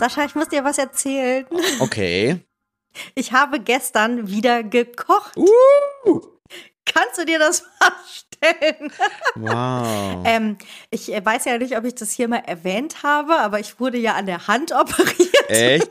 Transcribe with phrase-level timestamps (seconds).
[0.00, 1.44] Sascha, ich muss dir was erzählen.
[1.78, 2.38] Okay.
[3.14, 5.36] Ich habe gestern wieder gekocht.
[5.36, 6.22] Uh.
[6.86, 7.62] Kannst du dir das
[8.40, 8.90] vorstellen?
[9.34, 10.24] Wow.
[10.26, 10.56] ähm,
[10.88, 13.98] ich äh, weiß ja nicht, ob ich das hier mal erwähnt habe, aber ich wurde
[13.98, 15.50] ja an der Hand operiert.
[15.50, 15.90] Echt?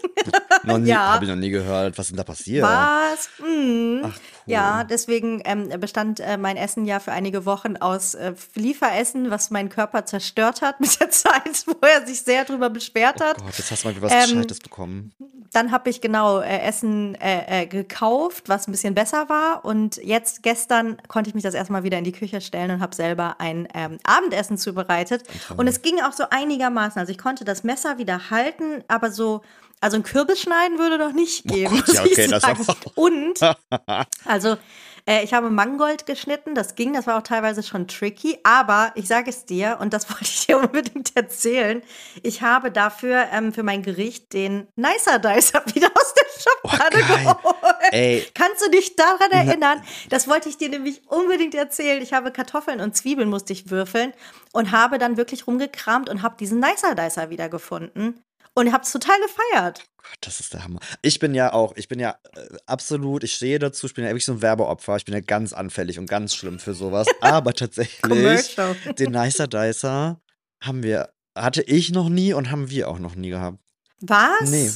[0.64, 1.14] Noch nie, Ja.
[1.14, 1.96] Habe ich noch nie gehört.
[2.00, 2.64] Was ist denn da passiert?
[2.66, 3.30] Was?
[3.38, 4.02] Mhm.
[4.06, 4.20] Ach.
[4.50, 9.50] Ja, deswegen ähm, bestand äh, mein Essen ja für einige Wochen aus äh, Lieferessen, was
[9.52, 13.38] meinen Körper zerstört hat mit der Zeit, wo er sich sehr drüber beschwert hat.
[13.40, 15.14] Oh Gott, jetzt hast du mal wieder was Ähm, Gescheites bekommen.
[15.52, 19.66] Dann habe ich genau äh, Essen äh, äh, gekauft, was ein bisschen besser war.
[19.66, 22.96] Und jetzt gestern konnte ich mich das erstmal wieder in die Küche stellen und habe
[22.96, 25.24] selber ein ähm, Abendessen zubereitet.
[25.58, 27.00] Und es ging auch so einigermaßen.
[27.00, 29.42] Also ich konnte das Messer wieder halten, aber so,
[29.82, 31.70] also ein Kürbis schneiden würde noch nicht gehen.
[31.72, 32.58] Gott, muss ja, ich okay, das war-
[32.96, 33.40] Und
[34.26, 34.58] also
[35.06, 39.08] äh, ich habe Mangold geschnitten, das ging, das war auch teilweise schon tricky, aber ich
[39.08, 41.82] sage es dir, und das wollte ich dir unbedingt erzählen,
[42.22, 47.34] ich habe dafür ähm, für mein Gericht den Nicer Dicer wieder aus der Schublade Oh,
[47.34, 47.76] geholt.
[47.92, 48.26] Ey.
[48.34, 49.82] Kannst du dich daran erinnern?
[50.10, 52.02] Das wollte ich dir nämlich unbedingt erzählen.
[52.04, 54.14] Ich habe Kartoffeln und Zwiebeln musste ich würfeln
[54.54, 58.22] und habe dann wirklich rumgekramt und habe diesen Nicer Dicer wieder gefunden
[58.54, 59.84] und habe es total gefeiert.
[59.98, 60.80] Gott, das ist der Hammer.
[61.02, 64.10] Ich bin ja auch, ich bin ja äh, absolut, ich stehe dazu, ich bin ja
[64.10, 64.96] wirklich so ein Werbeopfer.
[64.96, 67.08] Ich bin ja ganz anfällig und ganz schlimm für sowas.
[67.22, 68.56] Aber tatsächlich,
[68.98, 70.20] den Nicer Dicer
[70.62, 73.60] haben wir, hatte ich noch nie und haben wir auch noch nie gehabt.
[74.02, 74.50] Was?
[74.50, 74.72] Nee.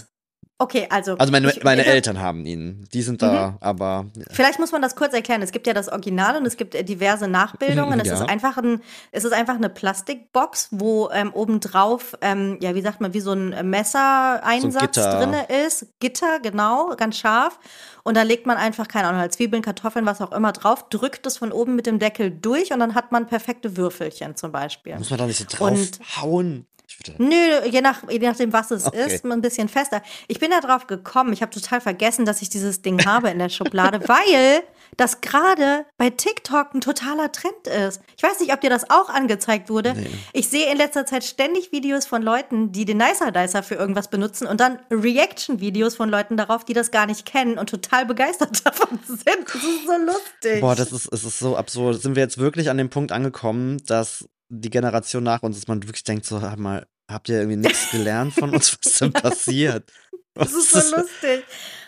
[0.59, 1.17] Okay, also.
[1.17, 2.87] Also meine, ich- meine ich- Eltern haben ihn.
[2.93, 5.41] Die sind da, aber Vielleicht muss man das kurz erklären.
[5.41, 7.99] Es gibt ja das Original und es gibt äh, diverse Nachbildungen.
[7.99, 8.13] Es Ja.
[8.13, 8.79] ist einfach ein,
[9.11, 13.33] es ist einfach eine Plastikbox, wo ähm, obendrauf, ähm, ja, wie sagt man, wie so
[13.33, 15.17] ein Messereinsatz Gitter.
[15.19, 15.87] drinne ist.
[15.99, 17.59] Gitter, genau, ganz scharf.
[18.03, 21.25] Und da legt man einfach, keine Ahnung, halt Zwiebeln, Kartoffeln, was auch immer drauf, drückt
[21.25, 24.97] es von oben mit dem Deckel durch und dann hat man perfekte Würfelchen zum Beispiel.
[24.97, 26.67] muss man da nicht so Und- draufhauen.
[27.17, 29.05] Nö, je, nach, je nachdem, was es Okay.
[29.15, 30.01] ist, ein bisschen fester.
[30.27, 31.33] Ich bin da drauf gekommen.
[31.33, 34.63] Ich habe total vergessen, dass ich dieses Ding habe in der Schublade, weil
[34.97, 38.01] das gerade bei TikTok ein totaler Trend ist.
[38.15, 39.95] Ich weiß nicht, ob dir das auch angezeigt wurde.
[40.33, 44.09] Ich sehe in letzter Zeit ständig Videos von Leuten, die den Nicer Dicer für irgendwas
[44.09, 48.65] benutzen und dann Reaction-Videos von Leuten darauf, die das gar nicht kennen und total begeistert
[48.65, 49.45] davon sind.
[49.45, 50.61] Das ist so lustig.
[50.61, 52.01] boah, das ist, es ist so absurd.
[52.01, 55.83] Sind wir jetzt wirklich an dem Punkt angekommen, dass die Generation nach uns, dass man
[55.83, 58.77] wirklich denkt, so, hab mal, habt ihr irgendwie nichts gelernt von uns?
[58.77, 59.91] Was ist denn passiert?
[60.35, 61.43] Das ist so lustig.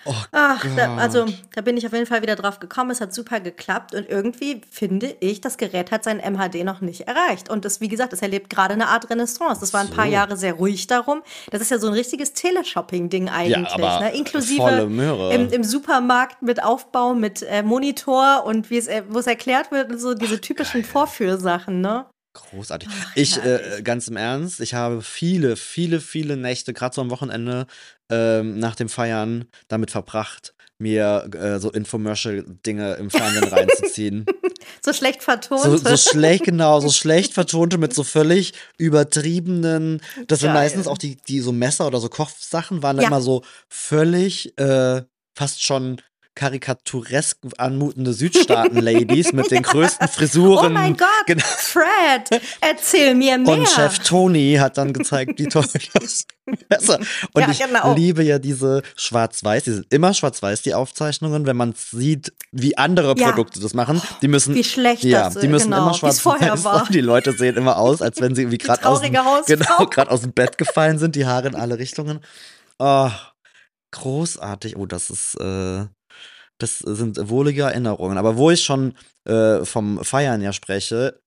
[0.07, 2.91] Oh Ach, da, also da bin ich auf jeden Fall wieder drauf gekommen.
[2.91, 7.07] Es hat super geklappt und irgendwie finde ich, das Gerät hat sein MHD noch nicht
[7.07, 7.49] erreicht.
[7.49, 9.61] Und das, wie gesagt, es erlebt gerade eine Art Renaissance.
[9.61, 10.11] Das war ein paar So.
[10.11, 11.23] Jahre sehr ruhig darum.
[11.49, 14.15] Das ist ja so ein richtiges Teleshopping-Ding eigentlich, aber ne?
[14.15, 14.81] Inklusive
[15.33, 19.71] im, im Supermarkt mit Aufbau, mit äh, Monitor und wie es, äh, wo es erklärt
[19.71, 22.05] wird, so diese typischen Vorführsachen, ne?
[22.35, 22.89] Großartig.
[23.15, 23.83] Ich, äh, herrlich.
[23.83, 27.65] ganz im Ernst, ich habe viele, viele, viele Nächte, gerade so am Wochenende,
[28.09, 34.25] ähm, nach dem Feiern damit verbracht, mir äh, so Infomercial-Dinge im Fernsehen reinzuziehen.
[34.83, 35.61] So schlecht vertont.
[35.61, 40.63] So, so schlecht, genau, so schlecht vertonte mit so völlig übertriebenen, das sind Geil.
[40.63, 43.07] meistens auch die, die so Messer oder so Kochsachen, waren Ja.
[43.07, 45.03] immer so völlig, äh,
[45.35, 46.01] fast schon
[46.35, 50.67] karikaturesk anmutende Südstaaten-Ladies mit den größten Frisuren.
[50.67, 51.43] oh mein Gott, Genau.
[51.45, 53.53] Fred, erzähl mir mehr.
[53.57, 56.25] Und Chef Tony hat dann gezeigt, wie toll das
[56.69, 56.99] besser.
[57.33, 57.95] Und Ja, ich genau.
[57.95, 63.15] liebe ja diese Schwarz-Weiß, die sind immer Schwarz-Weiß, die Aufzeichnungen, wenn man sieht, wie andere
[63.17, 63.29] Ja.
[63.29, 64.01] Produkte das machen.
[64.21, 66.81] Die müssen, Wie schlecht ja, das, die müssen genau, immer schwarz-weiß war.
[66.83, 69.41] und die Leute sehen immer aus, als wenn sie irgendwie gerade aus, dem- genau,
[70.07, 72.19] aus dem Bett gefallen sind, die Haare in alle Richtungen.
[72.77, 73.09] Oh,
[73.91, 74.75] großartig.
[74.77, 75.85] Oh, das ist, äh,
[76.57, 78.17] das sind wohlige Erinnerungen.
[78.17, 78.95] Aber wo ich schon
[79.25, 81.19] äh, vom Feiern ja spreche,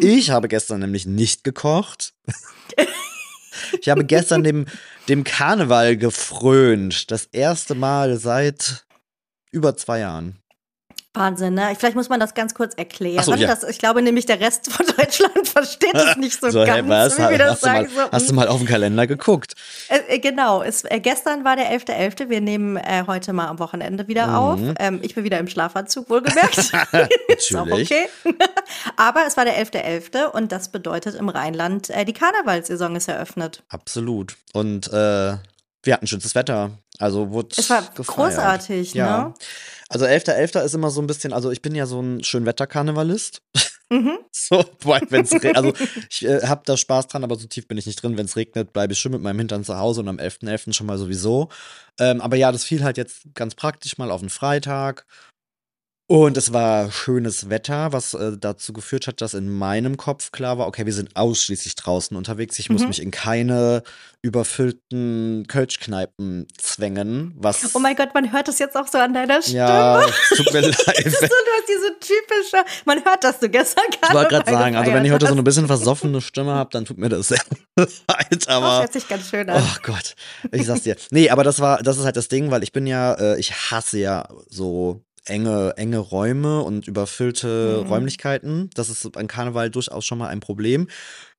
[0.00, 2.14] ich habe gestern nämlich nicht gekocht.
[3.80, 4.66] Ich habe gestern dem,
[5.08, 7.10] dem Karneval gefrönt.
[7.10, 8.86] Das erste Mal seit
[9.50, 10.38] über zwei Jahren.
[11.16, 11.74] Wahnsinn, ne?
[11.78, 13.24] Vielleicht muss man das ganz kurz erklären.
[13.24, 13.46] So, ja.
[13.48, 17.18] das, ich glaube nämlich, der Rest von Deutschland versteht es nicht so, hey, ganz, was?
[17.18, 17.90] wie wir das hast, du mal, sagen.
[17.94, 19.54] so, hast du mal auf den Kalender geguckt?
[19.88, 22.28] Äh, äh, genau, es, äh, gestern war der 11.11.
[22.28, 24.34] Wir nehmen äh, heute mal am Wochenende wieder Mhm.
[24.34, 24.60] auf.
[24.78, 26.58] Ähm, ich bin wieder im Schlafanzug, wohlgemerkt.
[26.58, 27.90] Ist auch Natürlich.
[27.90, 28.06] okay.
[28.96, 30.26] Aber es war der 11.11.
[30.26, 33.62] und das bedeutet im Rheinland, äh, die Karnevalssaison ist eröffnet.
[33.68, 34.36] Absolut.
[34.52, 35.36] Und äh,
[35.82, 36.70] wir hatten schönes Wetter.
[36.98, 38.06] Also wurde Es war gefeiert.
[38.06, 39.28] großartig, ja.
[39.28, 39.34] ne?
[39.88, 40.64] Also 11.11.
[40.64, 43.42] ist immer so ein bisschen, also ich bin ja so ein Schönwetter-Karnevalist.
[43.88, 44.18] Mhm.
[44.32, 45.72] So, wenn es also
[46.10, 48.16] ich äh, habe da Spaß dran, aber so tief bin ich nicht drin.
[48.16, 50.72] Wenn es regnet, bleibe ich schon mit meinem Hintern zu Hause und am 11.11.
[50.72, 51.50] schon mal sowieso.
[52.00, 55.06] Ähm, aber ja, das fiel halt jetzt ganz praktisch mal auf den Freitag.
[56.08, 60.56] Und es war schönes Wetter, was äh, dazu geführt hat, dass in meinem Kopf klar
[60.56, 62.60] war, okay, wir sind ausschließlich draußen unterwegs.
[62.60, 62.88] Ich muss Mhm.
[62.88, 63.82] mich in keine
[64.22, 69.42] überfüllten Kölschkneipen zwängen, was Oh mein Gott, man hört das jetzt auch so an deiner
[69.42, 69.56] Stimme.
[69.58, 70.06] ja,
[70.36, 70.74] tut mir leid.
[70.76, 74.92] So, du hast diese typische, man hört, dass du gestern Ich wollte gerade sagen, also
[74.92, 77.40] wenn ich heute so eine bisschen versoffene Stimme habe, dann tut mir das sehr
[77.76, 77.88] leid,
[78.30, 79.60] Das aber hört sich ganz schön an.
[79.60, 80.14] Oh Gott,
[80.52, 80.96] ich sag's dir.
[81.10, 83.52] Nee, aber das war, das ist halt das Ding, weil ich bin ja, äh, ich
[83.72, 87.88] hasse ja so enge, enge Räume und überfüllte Mhm.
[87.88, 88.70] Räumlichkeiten.
[88.74, 90.88] Das ist an Karneval durchaus schon mal ein Problem.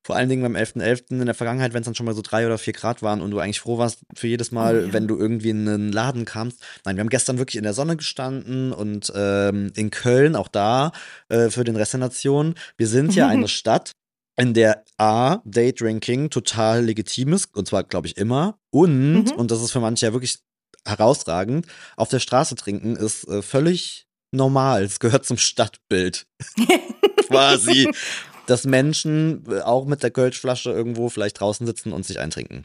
[0.04, 1.18] Vor allen Dingen beim 11.11.
[1.20, 3.30] in der Vergangenheit, wenn es dann schon mal so drei oder vier Grad waren und
[3.30, 4.92] du eigentlich froh warst für jedes Mal, ja.
[4.92, 6.62] wenn du irgendwie in einen Laden kamst.
[6.84, 10.92] Nein, wir haben gestern wirklich in der Sonne gestanden und ähm, in Köln, auch da,
[11.28, 12.54] äh, für den Rest der Nation.
[12.76, 13.92] Wir sind ja eine Stadt,
[14.36, 18.56] in der A, Daydrinking total legitim ist, und zwar, glaube ich, immer.
[18.70, 19.32] Und, Mhm.
[19.32, 20.38] und das ist für manche ja wirklich
[20.86, 21.66] herausragend,
[21.96, 24.84] auf der Straße trinken ist äh, völlig normal.
[24.84, 26.26] Es gehört zum Stadtbild.
[27.28, 27.90] Quasi.
[28.46, 32.64] Dass Menschen äh, auch mit der Kölschflasche irgendwo vielleicht draußen sitzen und sich eintrinken.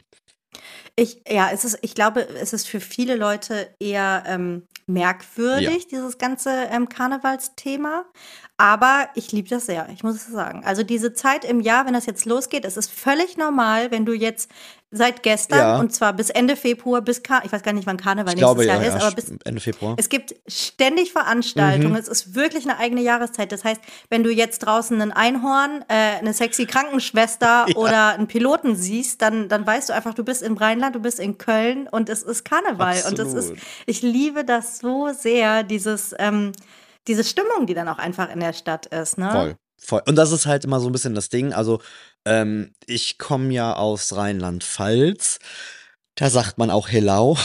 [0.96, 6.18] Ich, ja, es ist, ich glaube, es ist für viele Leute eher ähm, merkwürdig, dieses
[6.18, 8.04] ganze ähm, Karnevalsthema.
[8.56, 10.62] Aber ich liebe das sehr, ich muss es sagen.
[10.64, 14.12] Also diese Zeit im Jahr, wenn das jetzt losgeht, es ist völlig normal, wenn du
[14.12, 14.48] jetzt
[14.96, 15.78] seit gestern Ja.
[15.78, 18.46] und zwar bis Ende Februar, bis Kar ich weiß gar nicht, wann Karneval Ich nächstes
[18.54, 19.94] glaube, ja, Jahr ist, ja, aber bis Ende Februar.
[19.98, 21.92] es gibt ständig Veranstaltungen.
[21.92, 21.98] Mhm.
[21.98, 23.50] Es ist wirklich eine eigene Jahreszeit.
[23.52, 27.76] Das heißt, wenn du jetzt draußen ein Einhorn, äh, eine sexy Krankenschwester Ja.
[27.76, 31.18] oder einen Piloten siehst, dann, dann weißt du einfach, du bist im Rheinland, du bist
[31.20, 33.02] in Köln und es ist Karneval.
[33.08, 33.58] Und es ist, Absolut.
[33.86, 36.52] ich liebe das so sehr, dieses, ähm,
[37.06, 39.18] diese Stimmung, die dann auch einfach in der Stadt ist.
[39.18, 39.30] Ne?
[39.30, 40.02] Voll, voll.
[40.06, 41.52] Und das ist halt immer so ein bisschen das Ding.
[41.52, 41.80] Also,
[42.24, 45.38] ähm, ich komme ja aus Rheinland-Pfalz.
[46.16, 47.36] Da sagt man auch Hellau.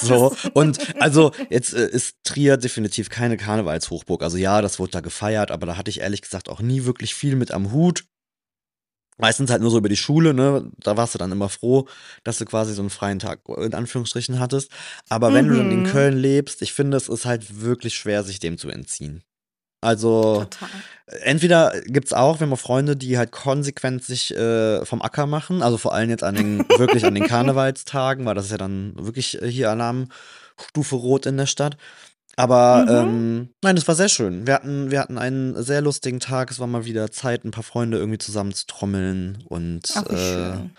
[0.00, 0.34] so.
[0.54, 4.22] Und also, jetzt äh, ist Trier definitiv keine Karnevalshochburg.
[4.22, 7.14] Also, ja, das wurde da gefeiert, aber da hatte ich ehrlich gesagt auch nie wirklich
[7.14, 8.04] viel mit am Hut.
[9.18, 10.70] Meistens halt nur so über die Schule, ne?
[10.78, 11.88] Da warst du dann immer froh,
[12.22, 14.70] dass du quasi so einen freien Tag in Anführungsstrichen hattest.
[15.08, 15.86] Aber wenn du dann in Mhm.
[15.86, 19.22] Köln lebst, ich finde, es ist halt wirklich schwer, sich dem zu entziehen.
[19.80, 20.68] Also, Total.
[21.22, 25.62] entweder gibt's auch, wir haben auch Freunde, die halt konsequent sich äh, vom Acker machen,
[25.62, 28.92] also vor allem jetzt an den, wirklich an den Karnevalstagen, weil das ist ja dann
[28.96, 31.76] wirklich äh, hier Alarmstufe Rot in der Stadt.
[32.38, 32.94] Aber Mhm.
[33.10, 34.46] ähm, nein, es war sehr schön.
[34.46, 36.50] Wir hatten, wir hatten einen sehr lustigen Tag.
[36.50, 40.16] Es war mal wieder Zeit, ein paar Freunde irgendwie zusammen zu trommeln und Ach, äh,
[40.18, 40.76] schön.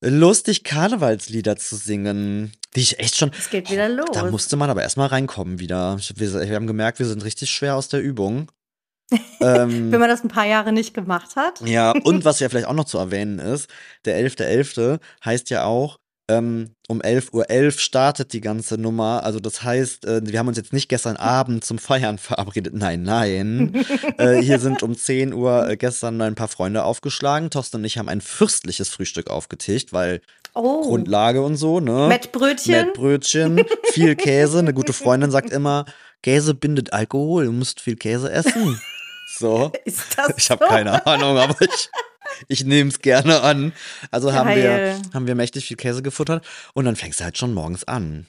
[0.00, 3.30] Lustig Karnevalslieder zu singen, die ich echt schon.
[3.36, 4.10] Es geht wieder los.
[4.12, 5.98] Da musste man aber erstmal reinkommen wieder.
[6.14, 8.50] Wir, wir haben gemerkt, wir sind richtig schwer aus der Übung.
[9.40, 11.60] ähm, Wenn man das ein paar Jahre nicht gemacht hat.
[11.60, 13.68] ja, und was ja vielleicht auch noch zu erwähnen ist,
[14.04, 14.98] der 11.11.
[15.24, 19.22] heißt ja auch, ähm, um 11.11 Uhr startet die ganze Nummer.
[19.24, 22.74] Also das heißt, äh, wir haben uns jetzt nicht gestern Abend zum Feiern verabredet.
[22.74, 23.84] Nein, nein.
[24.18, 27.50] äh, hier sind um 10 Uhr äh, gestern ein paar Freunde aufgeschlagen.
[27.50, 30.20] Thorsten und ich haben ein fürstliches Frühstück aufgetischt, weil
[30.58, 32.06] Oh, Grundlage und so, ne?
[32.08, 32.86] Mettbrötchen.
[32.86, 33.60] Mettbrötchen,
[33.92, 34.58] viel Käse.
[34.60, 35.84] Eine gute Freundin sagt immer,
[36.22, 38.80] Käse bindet Alkohol, du musst viel Käse essen.
[39.38, 39.70] So.
[39.84, 40.70] Ist das Ich habe so?
[40.70, 41.90] keine Ahnung, aber ich,
[42.48, 43.72] ich nehme es gerne an.
[44.10, 46.44] Also haben wir, haben wir mächtig viel Käse gefuttert
[46.74, 48.26] und dann fängst du halt schon morgens an.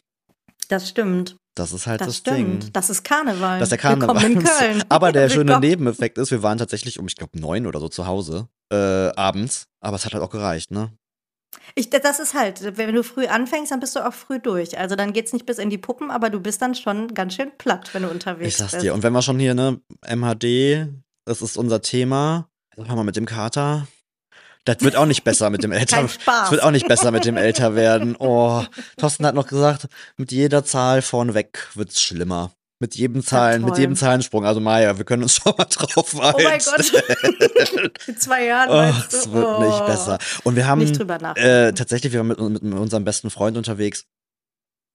[0.70, 1.36] Das stimmt.
[1.56, 2.64] Das ist halt das, Das, stimmt.
[2.64, 2.74] Ding.
[2.74, 3.60] Das ist Karneval.
[3.60, 4.16] Das ist der Karneval.
[4.22, 4.84] Willkommen in Köln.
[4.90, 5.68] Aber der schöne Willkommen.
[5.68, 8.76] Nebeneffekt ist, wir waren tatsächlich um, ich glaube, neun oder so zu Hause äh,
[9.16, 9.66] abends.
[9.82, 10.92] Aber es hat halt auch gereicht, ne?
[11.76, 14.78] Ich, das ist halt, wenn du früh anfängst, dann bist du auch früh durch.
[14.78, 17.52] Also dann geht's nicht bis in die Puppen, aber du bist dann schon ganz schön
[17.58, 18.84] platt, wenn du unterwegs Ich sag's bist.
[18.84, 18.94] dir.
[18.94, 20.90] Und wenn wir schon hier, ne, MHD,
[21.26, 22.50] das ist unser Thema.
[22.78, 23.88] Sag mal mit dem Kater.
[24.64, 26.08] Das wird auch nicht besser mit dem Älter.
[26.26, 28.16] Das wird auch nicht besser mit dem Älterwerden.
[28.20, 28.64] Oh,
[28.98, 32.52] Thorsten hat noch gesagt, mit jeder Zahl vorneweg wird's schlimmer.
[32.80, 34.46] Mit jedem Zahlen, mit jedem Zahlensprung.
[34.46, 36.84] Also Maja, wir können uns schon mal drauf Oh mein einstellen.
[37.20, 37.92] Gott.
[38.08, 39.64] In zwei Jahren Oh, es wird oh.
[39.66, 40.20] nicht besser.
[40.44, 44.06] Und wir haben äh, tatsächlich, wir waren mit, mit unserem besten Freund unterwegs.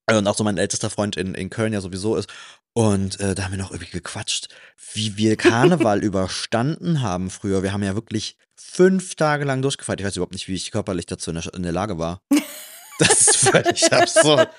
[0.06, 2.28] Äh, Und auch so mein ältester Freund in, in Köln ja sowieso ist.
[2.75, 4.49] Und äh, da haben wir noch irgendwie gequatscht,
[4.94, 7.62] wie wir Karneval überstanden haben früher.
[7.62, 10.00] Wir haben ja wirklich fünf Tage lang durchgefeiert.
[10.00, 12.21] Ich weiß überhaupt nicht, wie ich körperlich dazu in der, in der Lage war.
[12.99, 14.50] Das ist völlig absurd.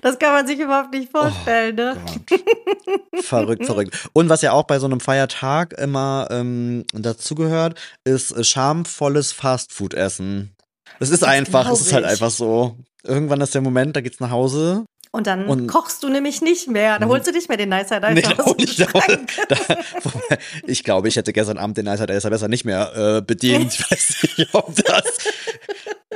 [0.00, 1.96] das kann man sich überhaupt nicht vorstellen, ne?
[2.26, 3.24] Gott.
[3.24, 4.08] verrückt, verrückt.
[4.14, 10.56] Und was ja auch bei so einem Feiertag immer ähm, dazugehört, ist schamvolles Fastfood-Essen.
[10.98, 12.76] Es ist einfach, es ist halt einfach so.
[13.04, 14.84] Irgendwann ist der Moment, da geht's nach Hause.
[15.14, 16.98] Und dann Und- kochst du nämlich nicht mehr.
[16.98, 19.30] Dann holst du nicht mehr den Nicer Dicer Nee, aus aber Schrank.
[19.48, 19.56] da,
[20.66, 23.74] ich glaube, ich hätte gestern Abend den Nicer Dicer besser nicht mehr äh, bedient.
[23.74, 25.04] Ich weiß nicht, ob das.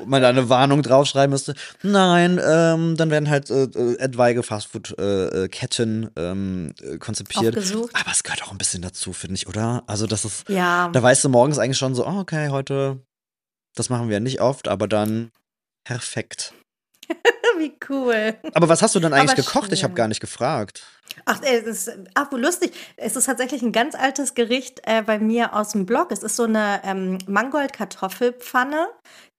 [0.06, 1.54] man da eine Warnung draufschreiben müsste.
[1.82, 7.56] Nein, ähm, dann werden halt äh, äh etwaige Fastfood-Ketten äh, ähm, konzipiert.
[7.56, 7.90] Aufgesucht.
[7.94, 9.82] Aber es gehört auch ein bisschen dazu, finde ich, oder?
[9.86, 10.88] Also das ist, Ja.
[10.88, 12.98] da weißt du morgens eigentlich schon so, oh, okay, heute,
[13.74, 15.30] das machen wir nicht oft, aber dann
[15.84, 16.54] perfekt.
[17.58, 18.34] Wie cool.
[18.54, 19.72] Aber was hast du denn eigentlich Aber gekocht?
[19.72, 19.96] Ich habe schön.
[19.96, 20.84] gar nicht gefragt.
[21.24, 22.72] Ach, es ist, ach, lustig.
[22.96, 26.12] Es ist tatsächlich ein ganz altes Gericht äh, bei mir aus dem Blog.
[26.12, 28.88] Es ist so eine ähm, Mangold-Kartoffelpfanne,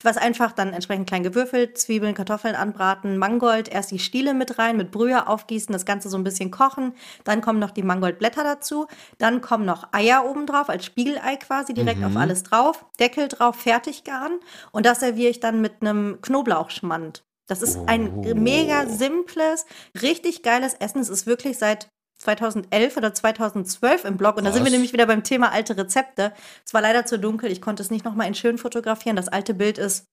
[0.02, 4.78] was einfach dann entsprechend klein gewürfelt, Zwiebeln, Kartoffeln anbraten, Mangold, erst die Stiele mit rein,
[4.78, 6.94] mit Brühe aufgießen, das Ganze so ein bisschen kochen.
[7.24, 8.88] Dann kommen noch die Mangoldblätter dazu.
[9.18, 12.86] Dann kommen noch Eier oben drauf, als Spiegelei quasi, direkt auf alles drauf.
[13.00, 14.40] Deckel drauf, fertig garen.
[14.72, 17.24] Und das serviere ich dann mit einem Knoblauchschmand.
[17.48, 18.36] Das ist ein Oh.
[18.36, 19.66] mega simples,
[20.02, 21.00] richtig geiles Essen.
[21.02, 21.90] Es ist wirklich seit
[22.20, 24.38] 2011 oder 2012 im Blog.
[24.38, 24.72] Und da sind wir Was?
[24.74, 26.34] nämlich wieder beim Thema alte Rezepte.
[26.66, 27.52] Es war leider zu dunkel.
[27.52, 29.16] Ich konnte es nicht nochmal in schön fotografieren.
[29.16, 30.06] Das alte Bild ist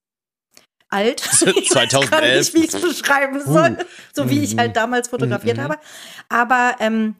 [0.90, 1.22] alt.
[1.56, 2.38] Ich weiß 2011.
[2.38, 3.78] nicht, wie ich es beschreiben soll.
[4.12, 5.62] So wie ich halt damals fotografiert Mhm.
[5.62, 5.78] habe.
[6.28, 7.16] Aber ähm,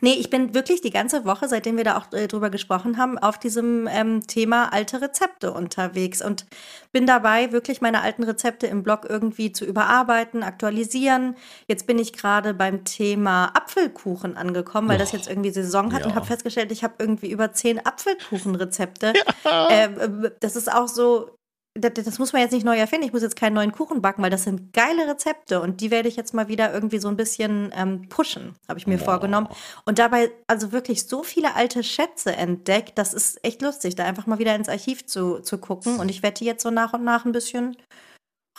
[0.00, 3.18] nee, ich bin wirklich die ganze Woche, seitdem wir da auch äh, drüber gesprochen haben,
[3.18, 6.46] auf diesem ähm, Thema alte Rezepte unterwegs und
[6.92, 11.36] bin dabei, wirklich meine alten Rezepte im Blog irgendwie zu überarbeiten, aktualisieren.
[11.66, 16.04] Jetzt bin ich gerade beim Thema Apfelkuchen angekommen, weil das Oh, jetzt irgendwie Saison hat
[16.04, 16.16] und ja.
[16.16, 19.12] habe festgestellt, ich habe irgendwie über zehn Apfelkuchenrezepte.
[19.70, 21.38] Ähm, äh, das ist auch so,
[21.74, 23.06] das, das muss man jetzt nicht neu erfinden.
[23.06, 26.08] Ich muss jetzt keinen neuen Kuchen backen, weil das sind geile Rezepte und die werde
[26.08, 29.48] ich jetzt mal wieder irgendwie so ein bisschen ähm, pushen, habe ich mir vorgenommen.
[29.84, 34.26] Und dabei also wirklich so viele alte Schätze entdeckt, das ist echt lustig, da einfach
[34.26, 35.98] mal wieder ins Archiv zu, zu gucken.
[35.98, 37.76] Und ich werde die jetzt so nach und nach ein bisschen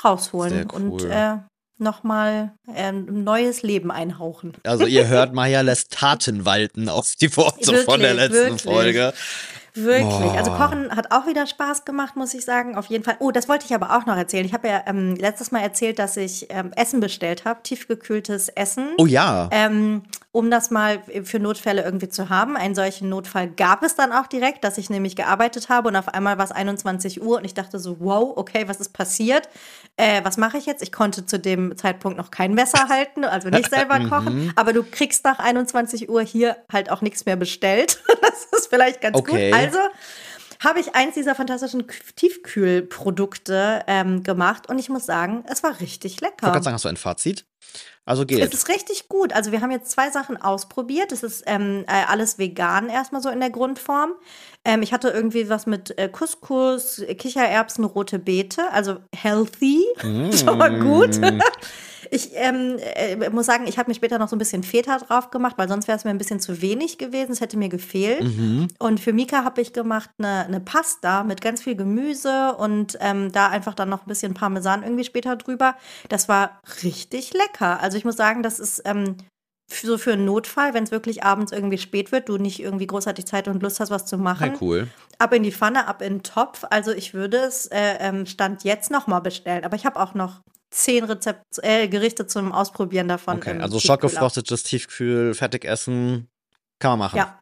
[0.04, 1.12] rausholen Sehr und cool.
[1.12, 1.38] äh,
[1.78, 4.54] nochmal äh, ein neues Leben einhauchen.
[4.64, 8.62] Also ihr hört, Maya lässt Taten walten auf die Worte von der Wirklich, letzten wirklich.
[8.62, 9.14] Folge.
[9.76, 10.32] Wirklich.
[10.32, 10.58] Also Boah.
[10.58, 12.76] Kochen hat auch wieder Spaß gemacht, muss ich sagen.
[12.76, 13.18] Auf jeden Fall.
[13.20, 14.46] Oh, das wollte ich aber auch noch erzählen.
[14.46, 18.90] Ich habe ja ähm, letztes Mal erzählt, dass ich ähm, Essen bestellt habe, tiefgekühltes Essen.
[18.98, 19.50] Oh ja.
[19.52, 22.58] Ähm, um das mal für Notfälle irgendwie zu haben.
[22.58, 26.10] Einen solchen Notfall gab es dann auch direkt, dass ich nämlich gearbeitet habe und auf
[26.10, 29.48] einmal war es 21 Uhr und ich dachte so, wow, okay, was ist passiert?
[29.96, 30.84] Äh, was mache ich jetzt?
[30.84, 34.52] Ich konnte zu dem Zeitpunkt noch kein Messer halten, also nicht selber kochen.
[34.58, 38.04] Aber du kriegst nach 21 Uhr hier halt auch nichts mehr bestellt.
[38.22, 39.52] das ist vielleicht ganz Okay.
[39.52, 39.60] gut.
[39.66, 39.80] Also
[40.64, 46.16] habe ich eins dieser fantastischen Tiefkühlprodukte ähm, gemacht und ich muss sagen, es war richtig
[46.16, 46.64] Ich wollte lecker.
[46.64, 47.46] sagen, hast du ein Fazit?
[48.06, 48.54] Also Es geht.
[48.54, 49.34] ist richtig gut.
[49.34, 51.12] Also wir haben jetzt zwei Sachen ausprobiert.
[51.12, 54.14] Es ist ähm, äh, alles vegan erstmal so in der Grundform.
[54.64, 60.80] Ähm, ich hatte irgendwie was mit äh, Couscous, Kichererbsen, rote Beete, also healthy, schon mal
[60.80, 61.20] gut.
[62.16, 65.32] Ich ähm, äh, muss sagen, ich habe mir später noch so ein bisschen Feta drauf
[65.32, 67.34] gemacht, weil sonst wäre es mir ein bisschen zu wenig gewesen.
[67.34, 68.24] Es hätte mir gefehlt.
[68.24, 68.70] Mhm.
[68.80, 73.34] Und für Mika habe ich gemacht eine, eine Pasta mit ganz viel Gemüse und ähm,
[73.34, 75.76] da einfach dann noch ein bisschen Parmesan irgendwie später drüber.
[76.08, 77.82] Das war richtig lecker.
[77.82, 79.18] Also ich muss sagen, das ist ähm,
[79.70, 83.26] so für einen Notfall, wenn es wirklich abends irgendwie spät wird, du nicht irgendwie großartig
[83.26, 84.54] Zeit und Lust hast, was zu machen.
[84.54, 84.88] Ja, cool.
[85.18, 86.64] Ab in die Pfanne, ab in den Topf.
[86.70, 89.66] Also ich würde es äh, ähm, Stand jetzt nochmal bestellen.
[89.66, 90.42] Aber ich habe auch noch
[90.76, 93.38] zehn Rezept äh, Gerichte zum Ausprobieren davon.
[93.38, 93.82] Okay, also Tiefkühler.
[93.82, 96.28] schockgefrochtetes Tiefkühl, Fertigessen
[96.80, 97.18] kann man machen.
[97.18, 97.40] Ja.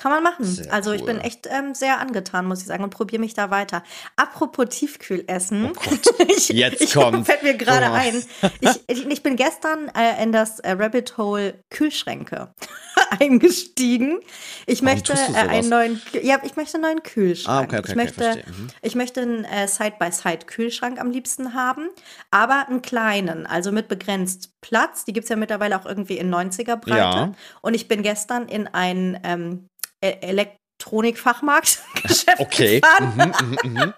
[0.00, 0.46] Kann man machen.
[0.46, 1.26] Sehr also ich bin cool.
[1.26, 3.82] echt ähm, sehr angetan, muss ich sagen, und probiere mich da weiter.
[4.16, 5.72] Apropos Tiefkühlessen.
[5.76, 7.26] Oh ich, jetzt ich, kommt's.
[7.28, 7.92] Fällt mir gerade Oh.
[7.92, 8.24] ein.
[8.60, 12.54] Ich, ich, ich bin gestern äh, in das äh, Rabbit Hole Kühlschränke
[13.20, 14.20] eingestiegen.
[14.64, 17.58] Ich Warum möchte äh, einen neuen, ja, ich möchte einen neuen Kühlschrank.
[17.58, 18.44] Ah, okay, okay, ich okay, möchte, verstehe.
[18.46, 18.68] Mhm.
[18.80, 21.90] ich möchte einen äh, Side-by-Side-Kühlschrank am liebsten haben,
[22.30, 25.04] aber einen kleinen, also mit begrenzt Platz.
[25.04, 26.96] Die gibt es ja mittlerweile auch irgendwie in 90er Breite.
[26.96, 27.32] Ja.
[27.60, 29.69] Und ich bin gestern in ein ähm,
[30.02, 32.80] E- Elektronikfachmarktgeschäft Okay.
[32.80, 33.94] gefahren Mhm, mhm, mhm.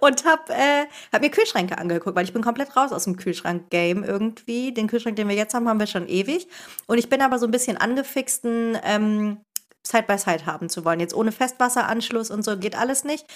[0.00, 4.04] und habe äh, hab mir Kühlschränke angeguckt, weil ich bin komplett raus aus dem Kühlschrank-Game
[4.04, 4.72] irgendwie.
[4.72, 6.48] Den Kühlschrank, den wir jetzt haben, haben wir schon ewig.
[6.86, 9.38] Und ich bin aber so ein bisschen angefixt, einen ähm,
[9.86, 11.00] Side-by-Side haben zu wollen.
[11.00, 13.26] Jetzt ohne Festwasseranschluss und so geht alles nicht.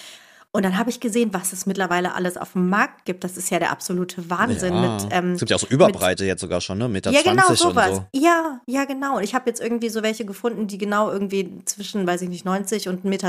[0.50, 3.22] Und dann habe ich gesehen, was es mittlerweile alles auf dem Markt gibt.
[3.22, 4.74] Das ist ja der absolute Wahnsinn.
[4.74, 4.80] Ja.
[4.94, 6.88] Mit, ähm, es gibt ja auch so Überbreite jetzt sogar schon, ne?
[6.88, 7.88] Meter ja, genau, 20 sowas.
[7.90, 8.06] und so.
[8.12, 9.18] Ja, ja, genau.
[9.18, 12.46] Und ich habe jetzt irgendwie so welche gefunden, die genau irgendwie zwischen, weiß ich nicht,
[12.46, 13.28] 90 und 1,20 Meter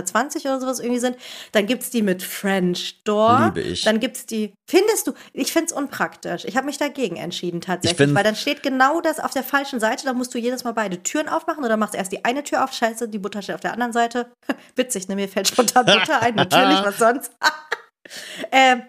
[0.50, 1.18] oder sowas irgendwie sind.
[1.52, 3.52] Dann gibt es die mit French Door.
[3.54, 3.84] Liebe ich.
[3.84, 6.46] Dann gibt es die, findest du, ich finde es unpraktisch.
[6.46, 9.82] Ich habe mich dagegen entschieden tatsächlich, find- weil dann steht genau das auf der falschen
[9.82, 10.06] Seite.
[10.06, 12.72] Da musst du jedes Mal beide Türen aufmachen oder machst erst die eine Tür auf.
[12.72, 14.32] Scheiße, die Butter steht auf der anderen Seite.
[14.78, 15.16] Witzig, ne?
[15.16, 16.36] Mir fällt spontan Butter ein.
[16.36, 17.32] Natürlich, was sonst.
[18.52, 18.84] ähm,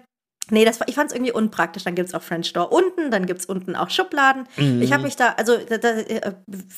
[0.53, 1.85] Nee, das, ich fand es irgendwie unpraktisch.
[1.85, 4.49] Dann gibt es auch French Door unten, dann gibt es unten auch Schubladen.
[4.57, 4.83] Mhm.
[4.83, 6.33] Ich habe mich da, also da, da, äh,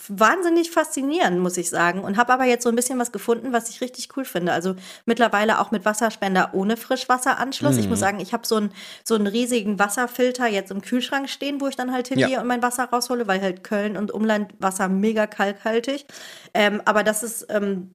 [0.08, 2.00] wahnsinnig faszinierend, muss ich sagen.
[2.04, 4.52] Und habe aber jetzt so ein bisschen was gefunden, was ich richtig cool finde.
[4.52, 4.74] Also
[5.06, 7.78] mittlerweile auch mit Wasserspender ohne Frischwasseranschluss.
[7.78, 8.04] Ich muss Mhm.
[8.04, 8.72] sagen, ich habe so, ein,
[9.04, 12.40] so einen riesigen Wasserfilter jetzt im Kühlschrank stehen, wo ich dann halt hingehe Ja.
[12.42, 16.04] und mein Wasser raushole, weil halt Köln und Umland Wasser mega kalkhaltig.
[16.52, 17.92] Ähm, aber das ist ähm,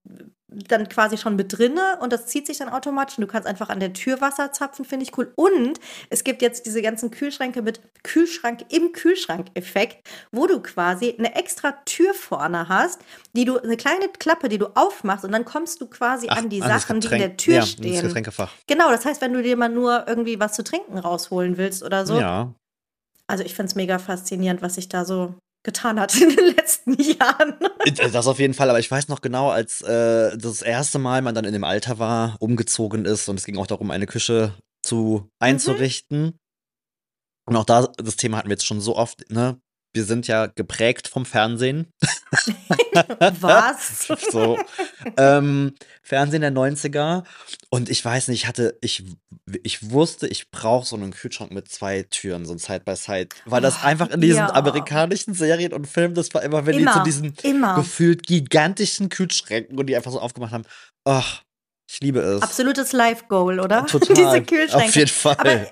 [0.50, 3.70] dann quasi schon mit drinne und das zieht sich dann automatisch und du kannst einfach
[3.70, 5.32] an der Tür Wasser zapfen, finde ich cool.
[5.36, 11.36] Und es gibt jetzt diese ganzen Kühlschränke mit Kühlschrank im Kühlschrank-Effekt, wo du quasi eine
[11.36, 13.02] extra Tür vorne hast,
[13.34, 16.50] die du, eine kleine Klappe, die du aufmachst und dann kommst du quasi Ach, an
[16.50, 18.02] die an das Sachen, die in der Tür ja, Das stehen.
[18.02, 18.54] Getränkefach.
[18.68, 22.06] Genau, das heißt, wenn du dir mal nur irgendwie was zu trinken rausholen willst oder
[22.06, 22.20] so.
[22.20, 22.54] Ja.
[23.28, 25.36] Also ich finde es mega faszinierend, was sich da so
[25.68, 27.56] getan hat in den letzten Jahren.
[28.12, 31.36] Das auf jeden Fall, aber ich weiß noch genau, als äh, das erste Mal man
[31.36, 35.30] dann in dem Alter war, umgezogen ist und es ging auch darum, eine Küche zu
[35.40, 36.40] einzurichten.
[37.46, 39.60] Und auch da, das Thema hatten wir jetzt schon so oft, ne?
[39.98, 41.88] Wir sind ja geprägt vom Fernsehen.
[43.42, 44.08] Was?
[44.32, 44.60] so.
[45.18, 45.74] ähm,
[46.04, 47.24] Fernsehen der 90er.
[47.72, 49.04] Und ich weiß nicht, ich hatte, ich,
[49.64, 53.30] ich wusste, ich brauche so einen Kühlschrank mit zwei Türen, so ein Side-by-Side.
[53.46, 54.54] Weil das Oh, einfach in diesen ja.
[54.54, 57.74] amerikanischen Serien und Filmen, das war immer, wenn die zu Immer, diesen immer.
[57.74, 60.66] gefühlt gigantischen Kühlschränken und die einfach so aufgemacht haben.
[61.06, 61.42] Ach,
[61.90, 62.44] ich liebe es.
[62.44, 63.88] Absolutes Life-Goal, oder?
[63.88, 64.16] Total.
[64.16, 64.76] Diese Kühlschränke.
[64.90, 65.36] Auf jeden Fall.
[65.40, 65.68] Aber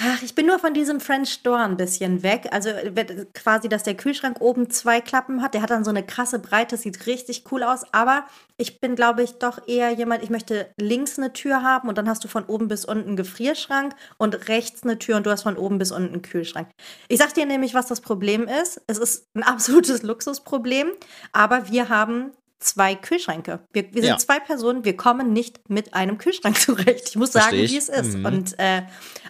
[0.00, 2.48] ach, ich bin nur von diesem French Door ein bisschen weg.
[2.52, 5.54] Also wenn- quasi, dass der Kühlschrank oben zwei Klappen hat.
[5.54, 7.82] Der hat dann so eine krasse Breite, sieht richtig cool aus.
[7.92, 8.24] Aber
[8.56, 12.08] ich bin, glaube ich, doch eher jemand, ich möchte links eine Tür haben und dann
[12.08, 15.42] hast du von oben bis unten einen Gefrierschrank und rechts eine Tür und du hast
[15.42, 16.68] von oben bis unten einen Kühlschrank.
[17.08, 18.80] Ich sag dir nämlich, was das Problem ist.
[18.86, 20.90] Es ist ein absolutes Luxusproblem,
[21.32, 23.60] aber wir haben zwei Kühlschränke.
[23.72, 24.18] Wir, wir sind Ja.
[24.18, 27.08] zwei Personen, wir kommen nicht mit einem Kühlschrank zurecht.
[27.10, 27.70] Ich muss sagen, ich.
[27.72, 28.18] wie es ist.
[28.18, 28.24] Mhm.
[28.24, 28.82] Und äh,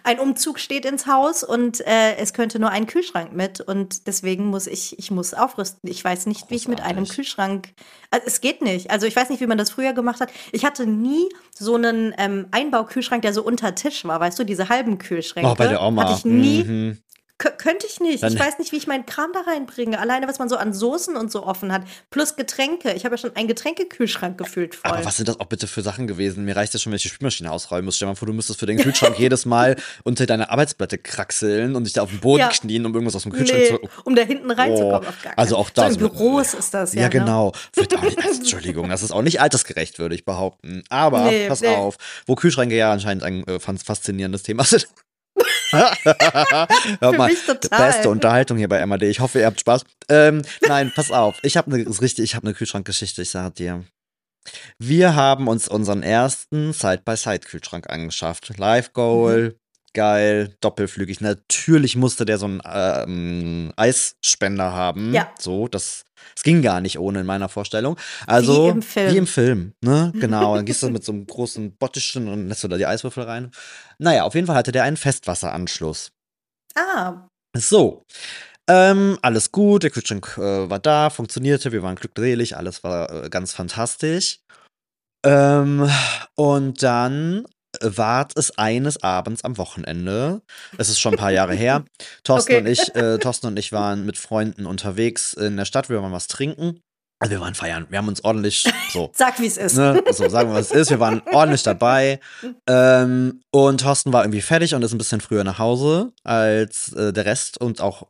[0.03, 3.61] ein Umzug steht ins Haus und äh, es könnte nur ein Kühlschrank mit.
[3.61, 5.89] Und deswegen muss ich, ich muss aufrüsten.
[5.89, 7.15] Ich weiß nicht, wie ich mit einem Großartig.
[7.15, 7.69] Kühlschrank.
[8.11, 8.89] Also, es geht nicht.
[8.89, 10.31] Also ich weiß nicht, wie man das früher gemacht hat.
[10.51, 14.69] Ich hatte nie so einen ähm, Einbaukühlschrank, der so unter Tisch war, weißt du, diese
[14.69, 15.49] halben Kühlschränke.
[15.51, 16.03] Oh, bei der Oma.
[16.03, 16.63] Hatte ich nie.
[16.63, 16.97] Mhm.
[17.39, 18.21] Kö- könnte ich nicht.
[18.21, 19.97] Dann- ich weiß nicht, wie ich meinen Kram da reinbringe.
[19.99, 21.83] Alleine, was man so an Soßen und so offen hat.
[22.09, 22.91] Plus Getränke.
[22.93, 24.91] Ich habe ja schon einen Getränkekühlschrank gefühlt voll.
[24.91, 26.43] Aber was sind das auch bitte für Sachen gewesen?
[26.43, 27.95] Mir reicht es schon, wenn ich die Spülmaschine ausräumen muss.
[27.95, 31.75] Stell dir mal vor, du müsstest für den Kühlschrank jedes Mal unter deine Arbeitsplatte kraxeln
[31.77, 32.49] und dich da auf den Boden Ja.
[32.49, 33.79] knien, um irgendwas aus dem Kühlschrank Nee, zu.
[34.03, 37.01] um da hinten reinzukommen, Oh, also auch da So in Büros ist das ja.
[37.03, 37.11] Ja, ne?
[37.11, 37.51] genau.
[37.79, 40.83] Also, Entschuldigung, das ist auch nicht altersgerecht, würde ich behaupten.
[40.89, 41.67] Aber Nee, pass nee.
[41.69, 41.95] auf,
[42.27, 44.87] wo Kühlschränke ja anscheinend ein äh, fas- faszinierendes Thema sind.
[45.71, 47.31] Hör mal,
[47.69, 49.03] beste Unterhaltung hier bei MAD.
[49.03, 49.85] Ich hoffe, ihr habt Spaß.
[50.09, 51.39] Ähm, nein, pass auf.
[51.43, 53.21] Ich habe eine richtig, ich habe eine Kühlschrankgeschichte.
[53.21, 53.83] Ich sage dir.
[54.77, 58.57] Wir haben uns unseren ersten Side-by-Side-Kühlschrank angeschafft.
[58.57, 59.55] Live Goal,
[59.93, 61.21] geil, doppelflügig.
[61.21, 65.13] Natürlich musste der so einen ähm, Eisspender haben.
[65.13, 65.31] Ja.
[65.37, 67.97] So, das, das ging gar nicht ohne in meiner Vorstellung.
[68.27, 69.13] Also, Wie im Film.
[69.13, 70.11] Wie im Film, ne?
[70.19, 70.55] Genau.
[70.55, 73.51] Dann gehst du mit so einem großen Bottischchen und lässt du da die Eiswürfel rein.
[73.97, 76.11] Naja, auf jeden Fall hatte der einen Festwasseranschluss.
[76.75, 78.05] Ah, So.
[78.69, 83.29] Ähm, alles gut, der Kühlschrank äh, war da, funktionierte, wir waren glückselig, alles war äh,
[83.29, 84.41] ganz fantastisch.
[85.25, 85.89] Ähm,
[86.35, 87.45] und dann
[87.81, 90.41] ward es eines Abends am Wochenende,
[90.77, 91.83] es ist schon ein paar Jahre her,
[92.23, 92.61] Thorsten Okay.
[92.61, 96.11] und ich, äh, Thorsten und ich waren mit Freunden unterwegs in der Stadt, wir waren
[96.11, 96.81] was trinken.
[97.21, 99.75] Also wir waren feiern, wir haben uns ordentlich so sag, wie es ist.
[99.75, 100.89] Ne, so sagen wir, was es ist.
[100.89, 102.21] Wir waren ordentlich dabei.
[102.65, 107.11] Ähm, und Thorsten war irgendwie fertig und ist ein bisschen früher nach Hause als äh,
[107.11, 108.07] der Rest und auch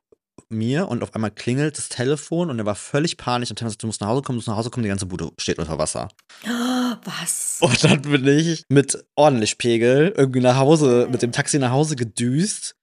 [0.49, 0.87] mir.
[0.87, 3.87] Und auf einmal klingelt das Telefon und er war völlig panisch und hat gesagt, du
[3.87, 6.09] musst nach Hause kommen, du musst nach Hause kommen, die ganze Bude steht unter Wasser.
[7.03, 7.57] Was?
[7.61, 11.95] Und dann bin ich mit ordentlich Pegel irgendwie nach Hause, mit dem Taxi nach Hause
[11.95, 12.75] gedüst.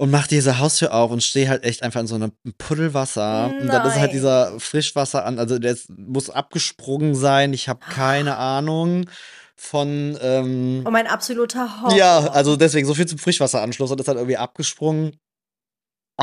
[0.00, 3.52] Und mach diese Haustür auf und stehe halt echt einfach in so einem Puddel Wasser.
[3.60, 4.10] Und dann ist halt Nein.
[4.12, 7.52] dieser Frischwasser an, also der ist, muss abgesprungen sein.
[7.52, 9.10] Ich habe keine Ahnung
[9.56, 10.16] von.
[10.22, 11.96] Ähm, Oh, mein absoluter Horror.
[11.96, 15.16] ja, also deswegen so viel zum Frischwasseranschluss und ist halt irgendwie abgesprungen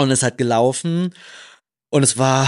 [0.04, 1.14] und ist halt gelaufen.
[1.90, 2.48] Und es war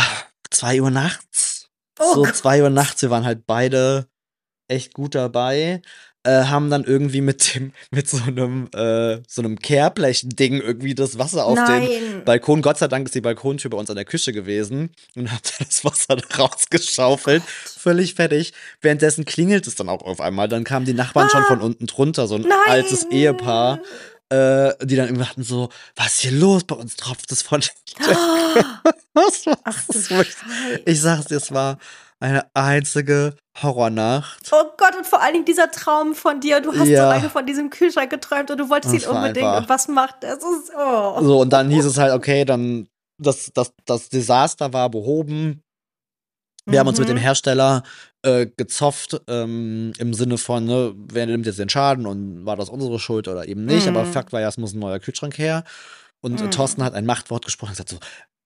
[0.52, 1.70] zwei Uhr nachts.
[2.00, 2.36] Oh so Gott.
[2.36, 3.02] zwei Uhr nachts.
[3.02, 4.08] Wir waren halt beide
[4.68, 5.82] echt gut dabei.
[6.24, 11.18] Äh, haben dann irgendwie mit dem, mit so einem, äh, so einem Kehrblech-Ding irgendwie das
[11.18, 12.26] Wasser auf den Nein.
[12.26, 12.62] Balkon.
[12.62, 15.52] Gott sei Dank ist die Balkontür bei uns an der Küche gewesen und hab da
[15.64, 17.44] das Wasser da rausgeschaufelt.
[17.44, 18.52] Völlig fertig.
[18.82, 20.50] Währenddessen klingelt es dann auch auf einmal.
[20.50, 22.50] Dann kamen die Nachbarn schon von unten drunter, so ein Ah.
[22.50, 22.60] Nein.
[22.74, 23.80] altes Ehepaar,
[24.30, 26.64] äh, die dann irgendwie hatten so, was ist hier los?
[26.64, 28.16] Bei uns tropft es von Decken.
[29.14, 30.08] Was war Ach das?
[30.08, 30.36] Scheiße.
[30.86, 31.78] Ich sag's dir, es war,
[32.20, 34.50] eine einzige Horrornacht.
[34.52, 36.62] Oh Gott, und vor allen Dingen dieser Traum von dir.
[36.62, 37.04] Du hast ja.
[37.04, 39.46] so lange von diesem Kühlschrank geträumt und du wolltest ihn unbedingt.
[39.46, 39.62] Einfach.
[39.62, 40.38] Und was macht das?
[40.38, 41.22] Ist, oh.
[41.22, 42.88] So, und dann hieß es halt, okay, dann
[43.20, 45.64] das, das, das Desaster war behoben.
[46.68, 46.80] Wir mhm.
[46.80, 47.22] haben uns mit dem mhm.
[47.22, 47.84] Hersteller
[48.24, 52.70] äh, gezofft, ähm, im Sinne von, ne, wer nimmt jetzt den Schaden und war das
[52.70, 53.88] unsere Schuld oder eben nicht.
[53.88, 53.96] Mhm.
[53.96, 55.64] Aber Fakt war ja, es muss ein neuer Kühlschrank her.
[56.22, 56.52] Und mhm.
[56.52, 58.00] Thorsten hat ein Machtwort gesprochen und gesagt so,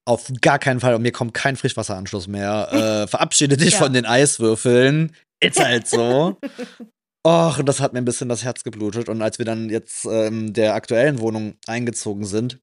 [0.05, 2.69] auf gar keinen Fall, und mir kommt kein Frischwasseranschluss mehr.
[2.71, 3.79] Äh, verabschiede dich ja.
[3.79, 5.15] von den Eiswürfeln.
[5.39, 6.37] Ist halt so.
[7.27, 9.09] Och, das hat mir ein bisschen das Herz geblutet.
[9.09, 12.59] Und als wir dann jetzt ähm, der aktuellen Wohnung eingezogen sind,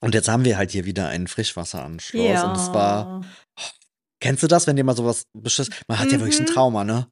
[0.00, 2.24] und jetzt haben wir halt hier wieder einen Frischwasseranschluss.
[2.24, 2.50] Ja.
[2.50, 3.20] Und es war.
[3.20, 3.62] Oh,
[4.20, 5.72] kennst du das, wenn dir mal sowas beschisst?
[5.88, 6.12] Man hat mhm.
[6.12, 6.54] ja wirklich ein mhm.
[6.54, 7.08] Trauma, ne?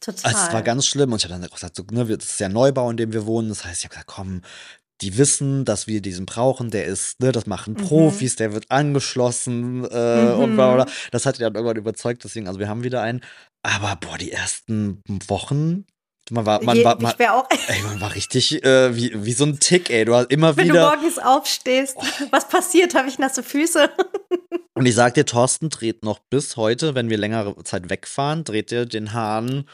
[0.00, 0.32] Total.
[0.32, 1.12] Also, es war ganz schlimm.
[1.12, 3.48] Und ich habe dann gesagt, so, ne, das ist ja Neubau, in dem wir wohnen.
[3.48, 4.42] Das heißt, ich habe gesagt, komm,
[5.00, 7.84] die wissen, dass wir diesen brauchen, der ist, ne, das machen mhm.
[7.84, 10.40] Profis, der wird angeschlossen äh, mhm.
[10.40, 10.86] und bla, bla.
[11.10, 13.20] Das hat ja dann irgendwann überzeugt, deswegen, also wir haben wieder einen.
[13.62, 15.84] Aber boah, die ersten Wochen,
[16.30, 19.90] man war, man war, man, ey, man war richtig äh, wie, wie so ein Tick,
[19.90, 20.04] ey.
[20.04, 20.74] Du hast immer Wenn wieder.
[20.74, 22.04] Wenn du morgens aufstehst, oh.
[22.30, 22.94] was passiert?
[22.94, 23.90] Habe ich nasse Füße?
[24.74, 28.72] Und ich sag dir, Thorsten dreht noch bis heute, wenn wir längere Zeit wegfahren, dreht
[28.72, 29.68] er den Hahn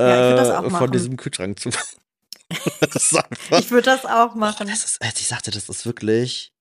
[0.00, 1.70] äh, ja, von diesem Kühlschrank zu.
[2.50, 4.66] ich würde das auch machen.
[4.66, 6.52] Oh, das ist, ich sagte, das ist wirklich.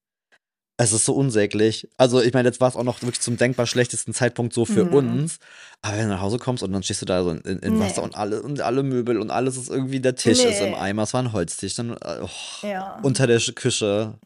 [0.80, 1.90] Es ist so unsäglich.
[1.98, 4.86] Also, ich meine, jetzt war es auch noch wirklich zum denkbar schlechtesten Zeitpunkt so für
[4.86, 4.94] mhm.
[4.94, 5.38] uns.
[5.82, 7.80] Aber wenn du nach Hause kommst und dann stehst du da so in, in nee.
[7.80, 10.52] Wasser und alle, und alle Möbel und alles ist irgendwie, der Tisch nee.
[10.52, 13.00] ist im Eimer, es war ein Holztisch, dann äh, oh, ja.
[13.02, 14.20] unter der Küche.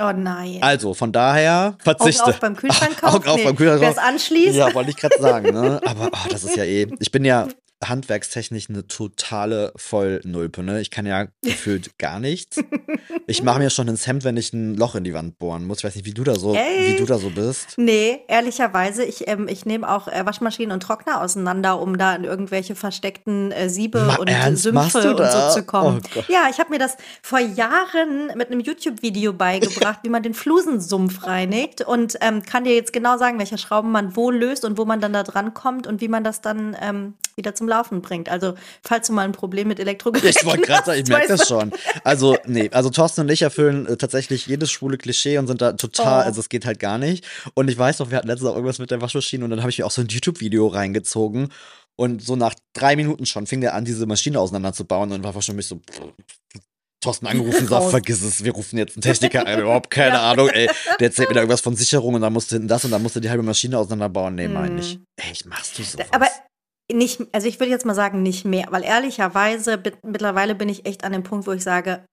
[0.00, 0.58] Oh nein.
[0.60, 2.22] Also, von daher verzichte.
[2.22, 3.16] Augen auf beim Kühlschrank kaufen.
[3.16, 3.44] Augen auf nee.
[3.44, 4.54] beim Kühlschrank Wer es anschließt.
[4.54, 5.80] Ja, wollte ich gerade sagen, ne?
[5.84, 6.86] Aber oh, das ist ja eh.
[7.00, 7.48] Ich bin ja
[7.88, 10.62] handwerkstechnisch eine totale Vollnulpe.
[10.62, 10.80] Ne?
[10.80, 12.58] Ich kann ja gefühlt gar nichts.
[13.26, 15.78] Ich mache mir schon ins Hemd, wenn ich ein Loch in die Wand bohren muss.
[15.78, 16.92] Ich weiß nicht, wie du da so, Ey.
[16.92, 17.74] wie du da so bist.
[17.76, 22.24] Nee, ehrlicherweise, ich, ähm, ich nehme auch äh, Waschmaschinen und Trockner auseinander, um da in
[22.24, 24.62] irgendwelche versteckten äh, Siebe Ma und Ernst?
[24.62, 26.00] Sümpfe und so zu kommen.
[26.16, 30.34] Oh ja, ich habe mir das vor Jahren mit einem YouTube-Video beigebracht, wie man den
[30.34, 34.78] Flusensumpf reinigt und ähm, kann dir jetzt genau sagen, welche Schrauben man wo löst und
[34.78, 38.02] wo man dann da dran kommt und wie man das dann ähm, wieder zum Laufen
[38.02, 38.28] bringt.
[38.28, 41.48] Also, falls du mal ein Problem mit Elektrogeräten Ich wollte gerade sagen, ich merke das
[41.48, 41.72] schon.
[42.04, 45.72] Also, nee, also Thorsten und ich erfüllen äh, tatsächlich jedes schwule Klischee und sind da
[45.72, 46.26] total, oh.
[46.26, 47.24] also es geht halt gar nicht.
[47.54, 49.70] Und ich weiß noch, wir hatten letztens auch irgendwas mit der Waschmaschine und dann habe
[49.70, 51.48] ich mir auch so ein YouTube-Video reingezogen.
[51.96, 55.66] Und so nach drei Minuten schon fing der an, diese Maschine auseinanderzubauen und war wahrscheinlich
[55.66, 55.80] so,
[57.02, 60.30] Thorsten angerufen und sagt, vergiss es, wir rufen jetzt einen Techniker ein, überhaupt keine ja.
[60.30, 60.68] Ahnung, ey.
[61.00, 63.20] Der erzählt mir da irgendwas von Sicherung und dann musste hinten das und dann musste
[63.20, 64.36] die halbe Maschine auseinanderbauen.
[64.36, 64.94] Nee, meine ich.
[64.94, 65.06] Hm.
[65.16, 66.06] Ey, machst du sowas?
[66.12, 66.28] Aber
[66.92, 71.04] nicht, also ich würde jetzt mal sagen, nicht mehr, weil ehrlicherweise mittlerweile bin ich echt
[71.04, 72.04] an dem Punkt, wo ich sage,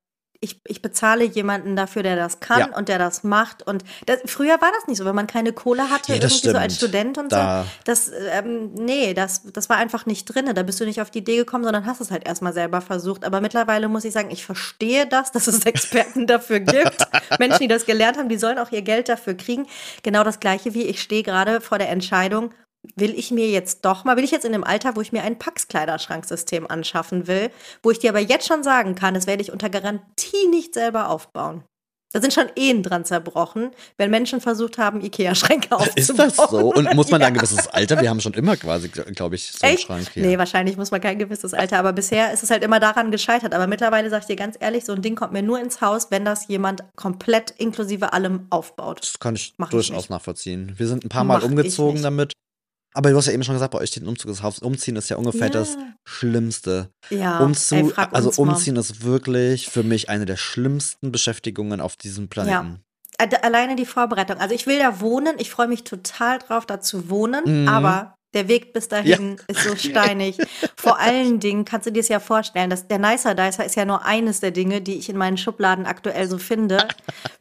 [0.42, 2.78] ich, ich bezahle jemanden dafür, der das kann ja.
[2.78, 3.68] und der das macht.
[3.68, 6.56] Und das, früher war das nicht so, wenn man keine Kohle hatte, ja, irgendwie stimmt.
[6.56, 7.64] so als Student und da.
[7.64, 7.70] so.
[7.84, 10.50] Das, ähm, nee, das, das war einfach nicht drin.
[10.54, 13.26] Da bist du nicht auf die Idee gekommen, sondern hast es halt erstmal selber versucht.
[13.26, 17.06] Aber mittlerweile muss ich sagen, ich verstehe das, dass es Experten dafür gibt.
[17.40, 19.68] Menschen, die das gelernt haben, die sollen auch ihr Geld dafür kriegen.
[20.04, 22.52] Genau das gleiche wie ich stehe gerade vor der Entscheidung,
[22.96, 25.24] will ich mir jetzt doch mal, will ich jetzt in dem Alter, wo ich mir
[25.24, 27.52] ein Pax-Kleiderschranksystem anschaffen will,
[27.84, 31.10] wo ich dir aber jetzt schon sagen kann, das werde ich unter Garantie nicht selber
[31.10, 31.64] aufbauen.
[32.12, 35.94] Da sind schon Ehen dran zerbrochen, wenn Menschen versucht haben, Ikea-Schränke aufzubauen.
[35.96, 36.74] Ist das so?
[36.74, 38.02] Und muss man da ein gewisses Alter?
[38.02, 39.86] Wir haben schon immer quasi, glaube ich, so einen Echt?
[39.86, 40.26] Schrank hier.
[40.26, 41.78] Nee, wahrscheinlich muss man kein gewisses Alter.
[41.78, 43.54] Aber bisher ist es halt immer daran gescheitert.
[43.54, 46.10] Aber mittlerweile sage ich dir ganz ehrlich, so ein Ding kommt mir nur ins Haus,
[46.10, 49.02] wenn das jemand komplett inklusive allem aufbaut.
[49.04, 50.74] Das kann ich Mach durchaus ich nachvollziehen.
[50.78, 52.34] Wir sind ein paar Mal Mach umgezogen damit.
[52.94, 54.60] Aber du hast ja eben schon gesagt, bei euch steht ein Umzug des Haus.
[54.60, 55.54] Umziehen ist ja ungefähr ja.
[55.54, 56.90] das Schlimmste.
[57.10, 58.82] Ja, Umzug, ey, also Umziehen mal.
[58.82, 62.84] ist wirklich für mich eine der schlimmsten Beschäftigungen auf diesem Planeten.
[63.20, 63.28] Ja.
[63.42, 64.38] Alleine die Vorbereitung.
[64.38, 67.68] Also ich will da wohnen, ich freue mich total drauf, da zu wohnen, mhm.
[67.68, 69.44] aber der Weg bis dahin ja.
[69.48, 70.38] ist so steinig.
[70.76, 73.86] Vor allen Dingen kannst du dir es ja vorstellen, dass der Nicer Dicer ist ja
[73.86, 76.88] nur eines der Dinge, die ich in meinen Schubladen aktuell so finde.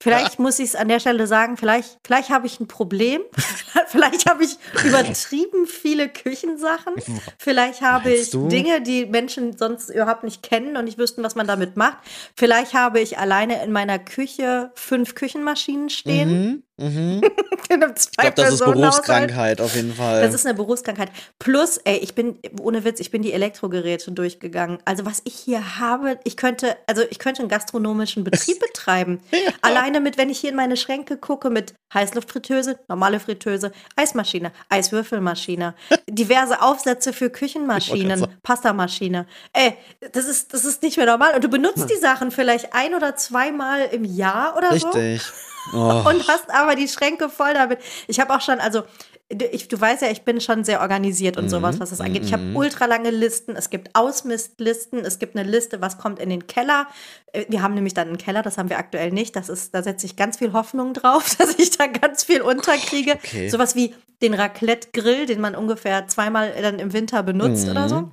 [0.00, 3.22] Vielleicht muss ich es an der Stelle sagen, vielleicht, vielleicht habe ich ein Problem.
[3.88, 6.94] vielleicht habe ich übertrieben viele Küchensachen.
[7.38, 8.30] Vielleicht habe ich?
[8.30, 11.98] Dinge, die Menschen sonst überhaupt nicht kennen und nicht wüssten, was man damit macht.
[12.36, 16.30] Vielleicht habe ich alleine in meiner Küche fünf Küchenmaschinen stehen.
[16.30, 16.62] Mhm.
[16.78, 17.20] Mhm.
[17.68, 17.94] ich glaube,
[18.36, 20.22] das ist Berufskrankheit auf jeden Fall.
[20.22, 21.10] Das ist eine Berufskrankheit.
[21.38, 24.78] Plus, ey, ich bin, ohne Witz, ich bin die Elektrogeräte durchgegangen.
[24.84, 29.20] Also, was ich hier habe, ich könnte, also ich könnte einen gastronomischen Betrieb betreiben.
[29.32, 29.50] ja.
[29.60, 35.74] Alleine mit, wenn ich hier in meine Schränke gucke, mit Heißluftfritteuse, normale Fritteuse, Eismaschine, Eiswürfelmaschine,
[36.08, 39.26] diverse Aufsätze für Küchenmaschinen, Pastamaschine.
[39.52, 39.74] Ey,
[40.12, 41.34] das ist, das ist nicht mehr normal.
[41.34, 41.88] Und du benutzt hm.
[41.88, 44.92] die Sachen vielleicht ein oder zweimal im Jahr oder Richtig.
[44.92, 44.98] so.
[44.98, 45.32] Richtig.
[45.72, 46.02] Oh.
[46.08, 47.78] Und hast aber die Schränke voll damit.
[48.06, 48.82] Ich habe auch schon, also
[49.30, 52.24] ich, du weißt ja, ich bin schon sehr organisiert und Mhm, sowas, was das angeht.
[52.24, 52.56] Ich habe mhm.
[52.56, 53.56] ultra lange Listen.
[53.56, 55.00] Es gibt Ausmistlisten.
[55.00, 56.86] Es gibt eine Liste, was kommt in den Keller.
[57.32, 59.36] Äh, Wir haben nämlich dann einen Keller, das haben wir aktuell nicht.
[59.36, 63.12] Das ist, da setze ich ganz viel Hoffnung drauf, dass ich da ganz viel unterkriege.
[63.12, 63.48] okay.
[63.50, 68.10] Sowas wie den Raclette-Grill, den man ungefähr zweimal dann im Winter benutzt oder so.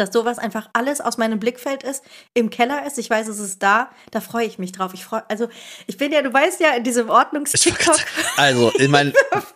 [0.00, 2.98] Dass sowas einfach alles aus meinem Blickfeld ist, im Keller ist.
[2.98, 3.90] Ich weiß, es ist da.
[4.10, 4.92] Da freue ich mich drauf.
[4.94, 5.48] Ich freue, also
[5.86, 7.98] ich bin ja, du weißt ja, in diesem Ordnungs-TikTok.
[8.36, 9.12] Also, ich meine,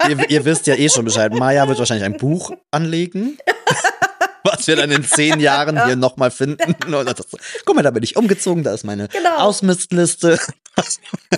[0.06, 1.32] ihr, ihr wisst ja eh schon Bescheid.
[1.32, 3.38] Maya wird wahrscheinlich ein Buch anlegen.
[4.44, 6.74] Was wir dann in zehn Jahren hier nochmal finden.
[7.04, 7.26] Das,
[7.64, 9.36] guck mal, da bin ich umgezogen, da ist meine Genau.
[9.38, 10.38] Ausmistliste.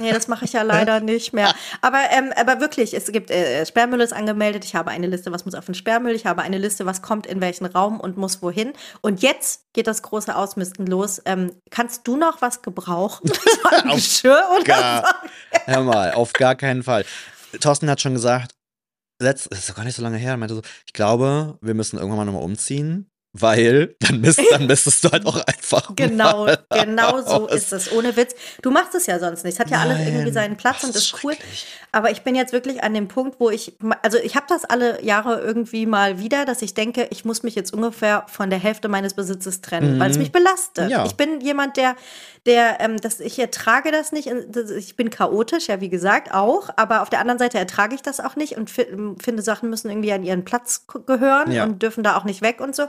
[0.01, 1.55] Nee, das mache ich ja leider nicht mehr.
[1.83, 4.64] Aber, ähm, aber wirklich, es gibt, äh, Sperrmüll ist angemeldet.
[4.64, 6.14] Ich habe eine Liste, was muss auf den Sperrmüll.
[6.14, 8.73] Ich habe eine Liste, was kommt in welchen Raum und muss wohin.
[9.03, 11.23] Und jetzt geht das große Ausmisten los.
[11.27, 13.31] Ähm, kannst du noch was gebrauchen?
[13.62, 15.14] So Auf Geschirr oder Gar,
[15.66, 17.05] hör mal, auf gar keinen Fall.
[17.61, 18.53] Thorsten hat schon gesagt,
[19.20, 21.74] letzt, das ist doch gar nicht so lange her, er meinte so, ich glaube, wir
[21.74, 25.94] müssen irgendwann mal nochmal umziehen, weil dann, misst, dann misstest du halt auch einfach.
[25.94, 27.92] Genau, genau so ist es.
[27.92, 28.35] Ohne Witz.
[28.62, 29.52] Du machst es ja sonst nicht.
[29.55, 30.07] Es hat ja alles Nein.
[30.09, 31.35] irgendwie seinen Platz und ist cool.
[31.92, 35.05] Aber ich bin jetzt wirklich an dem Punkt, wo ich, also ich habe das alle
[35.05, 38.88] Jahre irgendwie mal wieder, dass ich denke, ich muss mich jetzt ungefähr von der Hälfte
[38.88, 40.22] meines Besitzes trennen, weil es Mhm.
[40.22, 40.90] mich belastet.
[40.90, 41.05] Ja.
[41.05, 41.94] Ich bin jemand, der,
[42.47, 44.29] der, ähm, das, ich ertrage das nicht.
[44.29, 46.71] Ich bin chaotisch, ja, wie gesagt, auch.
[46.77, 48.87] Aber auf der anderen Seite ertrage ich das auch nicht und fi
[49.21, 51.65] finde, Sachen müssen irgendwie an ihren Platz gehören Ja.
[51.65, 52.87] und dürfen da auch nicht weg und so.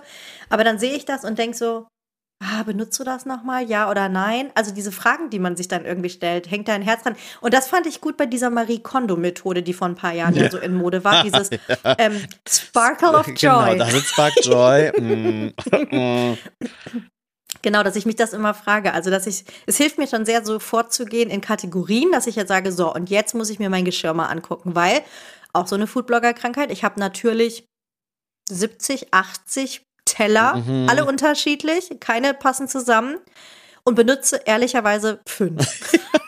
[0.50, 1.88] Aber dann sehe ich das und denke so,
[2.39, 3.67] Ah, benutzt du das nochmal?
[3.67, 4.52] Ja oder nein?
[4.54, 7.15] Also diese Fragen, die man sich dann irgendwie stellt, hängt da ein Herz dran.
[7.41, 10.52] Und das fand ich gut bei dieser Marie Kondo-Methode, die vor ein paar Jahren ja.
[10.52, 11.24] so in Mode war.
[11.24, 11.50] Dieses
[11.98, 13.36] ähm, Sparkle of Joy.
[13.72, 14.91] Genau, das ist Spark Joy.
[14.98, 15.54] Mm,
[15.91, 16.38] mm.
[17.62, 18.93] Genau, dass ich mich das immer frage.
[18.93, 22.50] Also, dass ich, es hilft mir schon sehr, so vorzugehen in Kategorien, dass ich jetzt
[22.50, 25.02] sage, so, und jetzt muss ich mir mein Geschirr mal angucken, weil
[25.54, 27.65] auch so eine Foodblogger-Krankheit, ich habe natürlich
[28.50, 30.88] 70, 80 Teller, Mhm.
[30.89, 33.17] alle unterschiedlich, keine passen zusammen
[33.84, 35.91] und benutze ehrlicherweise fünf.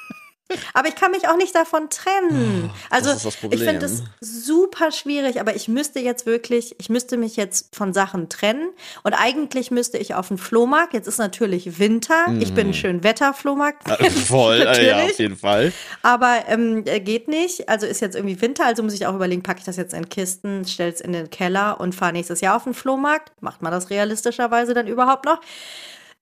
[0.74, 2.70] aber ich kann mich auch nicht davon trennen.
[2.72, 7.36] Oh, Also, ich finde es super schwierig, aber ich müsste jetzt wirklich, ich müsste mich
[7.36, 8.70] jetzt von Sachen trennen
[9.04, 10.94] und eigentlich müsste ich auf den Flohmarkt.
[10.94, 12.26] Jetzt ist natürlich Winter.
[12.40, 13.88] Ich bin ein schön Wetterflohmarkt.
[13.88, 15.72] Äh, Voll, ja, auf jeden Fall.
[16.02, 17.70] Aber ähm, äh, geht nicht.
[17.70, 20.10] Also ist jetzt irgendwie Winter, also muss ich auch überlegen, packe ich das jetzt in
[20.10, 23.32] Kisten, stelle es in den Keller und fahre nächstes Jahr auf den Flohmarkt.
[23.42, 25.40] Macht man das realistischerweise dann überhaupt noch?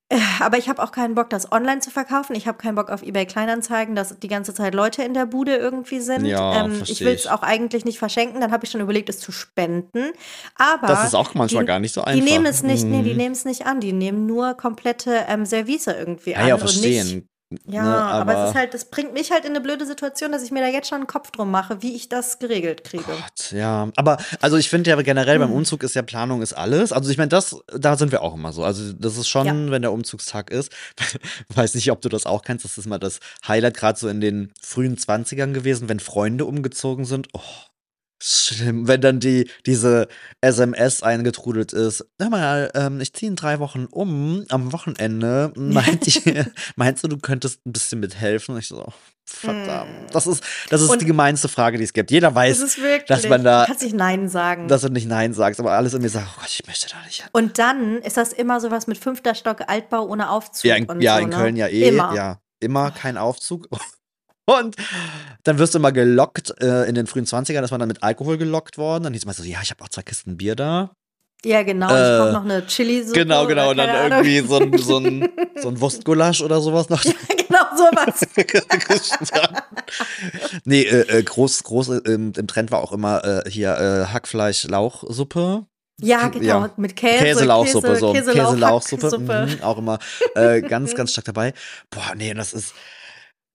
[0.09, 2.33] Äh, Aber ich habe auch keinen Bock, das online zu verkaufen.
[2.35, 5.55] Ich habe keinen Bock auf eBay Kleinanzeigen, dass die ganze Zeit Leute in der Bude
[5.57, 6.25] irgendwie sind.
[6.25, 8.39] Ja, ähm, ich will es auch eigentlich nicht verschenken.
[8.39, 10.11] Dann habe ich schon überlegt, es zu spenden.
[10.55, 12.23] Aber Das ist auch manchmal die, gar nicht so Die einfach.
[12.25, 13.17] nehmen es nicht, nee, die Mhm.
[13.17, 13.81] nehmen es nicht an.
[13.81, 17.27] Die nehmen nur komplette ähm, Service irgendwie Ja, an ja, verstehen.
[17.65, 20.31] Ja, ne, aber, aber- es ist halt, das bringt mich halt in eine blöde Situation,
[20.33, 23.05] dass ich mir da jetzt schon einen Kopf drum mache, wie ich das geregelt kriege.
[23.05, 23.89] Gott, ja.
[23.95, 25.41] Aber, also ich finde ja generell Hm.
[25.43, 26.91] beim Umzug ist ja Planung ist alles.
[26.91, 28.63] Also ich meine, das, da sind wir auch immer so.
[28.63, 29.71] Also das ist schon, Ja.
[29.71, 30.71] wenn der Umzugstag ist.
[31.55, 32.65] Weiß nicht, ob du das auch kennst.
[32.65, 37.05] Das ist mal das Highlight gerade so in den frühen 20ern gewesen, wenn Freunde umgezogen
[37.05, 37.27] sind.
[37.33, 37.39] Oh.
[38.19, 40.07] Schlimm, wenn dann die, diese
[40.41, 42.03] SMS eingetrudelt ist.
[42.19, 45.53] Hör mal, ähm, ich ziehe in drei Wochen um am Wochenende.
[45.57, 46.21] Meint ich,
[46.75, 48.55] meinst du, du könntest ein bisschen mithelfen?
[48.55, 48.93] Und ich so, oh,
[49.25, 50.13] verdammt.
[50.13, 52.09] Das ist, das ist Und- die gemeinste Frage, die es gibt.
[52.09, 54.67] Jeder weiß, Das wirklich, dass man da- du kannst nicht Nein sagen.
[54.67, 56.95] dass du nicht Nein sagst, aber alles in mir sagt, oh Gott, ich möchte da
[57.05, 60.65] nicht und dann ist das immer sowas mit fünfter Stock Altbau ohne Aufzug.
[60.65, 61.35] Ja, in, ja, so, in ne?
[61.35, 61.89] Köln ja eh.
[61.89, 62.15] Immer.
[62.15, 63.67] Ja, immer kein Aufzug.
[64.49, 64.75] Und
[65.43, 68.37] dann wirst du immer gelockt äh, in den frühen 20ern, ist man dann mit Alkohol
[68.37, 69.03] gelockt worden.
[69.03, 70.91] Dann hieß es mal so, ja, ich habe auch zwei Kisten Bier da.
[71.43, 71.89] Ja, genau.
[71.89, 73.19] Äh, ich brauche noch eine Chili-Suppe.
[73.19, 73.71] genau, genau.
[73.71, 74.25] Und dann Ahnung.
[74.25, 75.29] irgendwie so ein, so ein,
[75.61, 77.03] so ein Wurstgulasch oder sowas noch.
[77.03, 78.25] genau, sowas.
[80.65, 85.65] nee, äh, äh, groß, groß äh, im, im Trend war auch immer äh, hier Hackfleisch-Lauchsuppe.
[85.99, 86.61] Ja, genau.
[86.61, 86.73] Ja.
[86.77, 87.23] Mit Käse.
[87.23, 88.13] Käselauchsuppe, Käse, so.
[88.13, 89.47] Käselauch, Käselauchsuppe, Hacksuppe.
[89.47, 89.99] mhm, auch immer
[90.35, 91.53] äh, ganz, ganz stark dabei.
[91.89, 92.73] Boah, nee, das ist.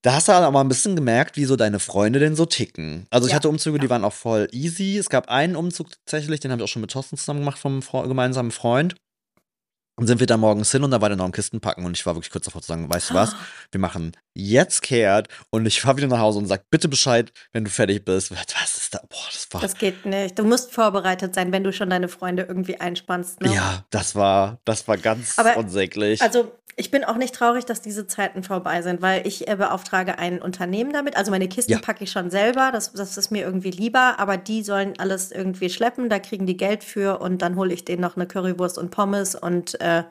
[0.02, 3.06] Da hast du aber ein bisschen gemerkt, wie so deine Freunde denn so ticken.
[3.10, 4.98] Also ich Ja, hatte Umzüge, die waren auch voll easy.
[4.98, 7.80] Es gab einen Umzug tatsächlich, den habe ich auch schon mit Thorsten zusammen gemacht vom
[7.80, 8.96] gemeinsamen Freund.
[9.96, 11.96] Und sind wir da morgens hin und da war der noch im Kisten packen und
[11.96, 13.36] ich war wirklich kurz davor zu sagen, weißt du was,
[13.70, 17.64] wir machen jetzt kehrt und ich fahre wieder nach Hause und sag bitte Bescheid, wenn
[17.64, 18.30] du fertig bist.
[18.30, 19.00] Was ist da?
[19.08, 19.60] Boah, das war.
[19.60, 20.38] Das geht nicht.
[20.38, 23.42] Du musst vorbereitet sein, wenn du schon deine Freunde irgendwie einspannst.
[23.42, 23.54] Ne?
[23.54, 26.22] ja, das war, das war ganz Aber- unsäglich.
[26.22, 30.18] Also ich bin auch nicht traurig, dass diese Zeiten vorbei sind, weil ich äh, beauftrage
[30.18, 31.18] ein Unternehmen damit.
[31.18, 31.78] Also meine Kisten Ja.
[31.78, 35.68] packe ich schon selber, das, das ist mir irgendwie lieber, aber die sollen alles irgendwie
[35.68, 38.90] schleppen, da kriegen die Geld für und dann hole ich denen noch eine Currywurst und
[38.90, 40.04] Pommes und äh,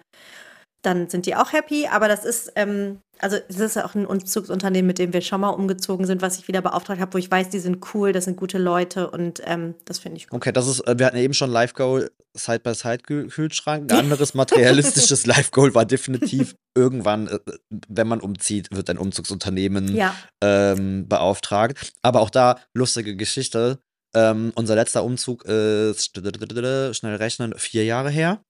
[0.84, 1.88] dann sind die auch happy.
[1.88, 5.50] Aber das ist, ähm, also das ist auch ein Umzugsunternehmen, mit dem wir schon mal
[5.50, 8.36] umgezogen sind, was ich wieder beauftragt habe, wo ich weiß, die sind cool, das sind
[8.38, 10.38] gute Leute und ähm, das finde ich gut.
[10.38, 13.92] Okay, das ist, äh, wir hatten eben schon Live Goal Side-by-Side-Kühlschrank.
[13.92, 17.40] Ein anderes materialistisches Live Goal war definitiv irgendwann, äh,
[17.88, 20.16] wenn man umzieht, wird ein Umzugsunternehmen Ja.
[20.44, 21.94] ähm, beauftragt.
[22.02, 23.80] Aber auch da, lustige Geschichte.
[24.14, 28.42] Ähm, unser letzter Umzug ist, schnell rechnen, vier Jahre her.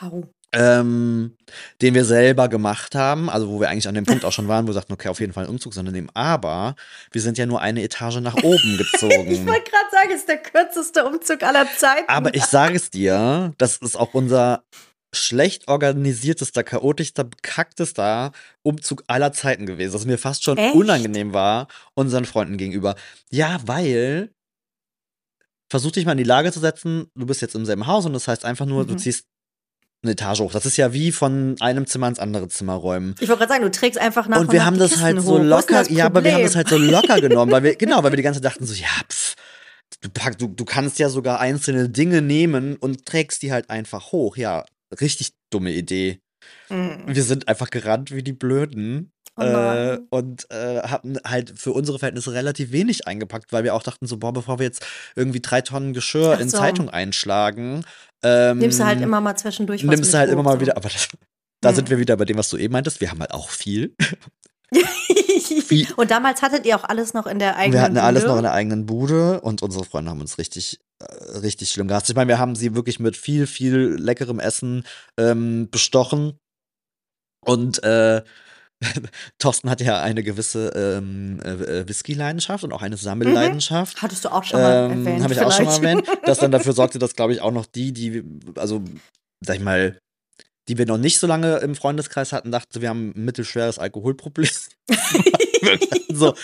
[0.00, 0.24] Au.
[0.52, 1.36] Ähm,
[1.82, 4.64] den wir selber gemacht haben, also wo wir eigentlich an dem Punkt auch schon waren,
[4.64, 6.74] wo wir sagten, okay, auf jeden Fall ein Umzugsunternehmen, aber
[7.12, 9.46] wir sind ja nur eine Etage nach oben Ich gezogen.
[9.46, 12.08] wollte gerade sagen, es ist der kürzeste Umzug aller Zeiten.
[12.08, 14.64] aber ich sage es dir, das ist auch unser
[15.14, 18.32] schlecht organisiertester, chaotischster, bekacktester
[18.62, 20.74] Umzug aller Zeiten gewesen, dass mir fast schon Echt?
[20.74, 22.94] unangenehm war unseren Freunden gegenüber.
[23.30, 24.30] Ja, weil
[25.70, 28.12] versuch dich mal in die Lage zu setzen, du bist jetzt im selben Haus und
[28.14, 28.98] das heißt einfach nur, du Mhm.
[28.98, 29.26] ziehst
[30.02, 30.52] eine Etage hoch.
[30.52, 33.14] Das ist ja wie von einem Zimmer ins andere Zimmer räumen.
[33.20, 35.20] Ich wollte gerade sagen, du trägst einfach nach und wir nach haben das Kisten halt
[35.22, 35.42] so hoch.
[35.42, 38.16] Locker, ja, aber wir haben das halt so locker genommen, weil wir, genau, weil wir
[38.16, 39.34] die ganze Zeit dachten so, ja, pff,
[40.00, 44.12] du, pack, du, du kannst ja sogar einzelne Dinge nehmen und trägst die halt einfach
[44.12, 44.36] hoch.
[44.36, 44.64] Ja,
[45.00, 46.20] richtig dumme Idee.
[46.68, 47.02] Mhm.
[47.06, 49.12] Wir sind einfach gerannt wie die Blöden.
[49.40, 53.84] Oh äh, und äh, haben halt für unsere Verhältnisse relativ wenig eingepackt, weil wir auch
[53.84, 54.84] dachten so, boah, bevor wir jetzt
[55.14, 56.58] irgendwie drei Tonnen Geschirr Ach in so.
[56.58, 57.84] Zeitung einschlagen,
[58.22, 60.60] ähm, Nimmst du halt immer mal zwischendurch was nimmst du halt immer mal so.
[60.60, 61.08] wieder, aber das,
[61.60, 61.76] da Mhm.
[61.76, 63.94] sind wir wieder bei dem, was du eben meintest, wir haben halt auch viel.
[65.96, 68.30] Und damals hattet ihr auch alles noch in der eigenen wir hatten alles Bude?
[68.32, 72.08] noch in der eigenen Bude und unsere Freunde haben uns richtig, äh, richtig schlimm gehasst.
[72.10, 74.84] Ich meine, wir haben sie wirklich mit viel, viel leckerem Essen
[75.18, 76.38] ähm, bestochen.
[77.44, 78.22] Und äh,
[79.38, 84.00] Thorsten hat ja eine gewisse ähm, äh, äh, Whisky-Leidenschaft und auch eine Sammelleidenschaft.
[84.02, 85.22] Hattest du auch schon mal Ähm, erwähnt.
[85.24, 86.06] Habe ich auch schon mal vielleicht.
[86.06, 86.18] erwähnt.
[86.24, 88.22] Das dann dafür sorgte, dass, glaube ich, auch noch die, die,
[88.56, 88.82] also,
[89.44, 89.98] sag ich mal,
[90.68, 94.50] die wir noch nicht so lange im Freundeskreis hatten, dachten, wir haben ein mittelschweres Alkoholproblem.
[96.12, 96.34] So,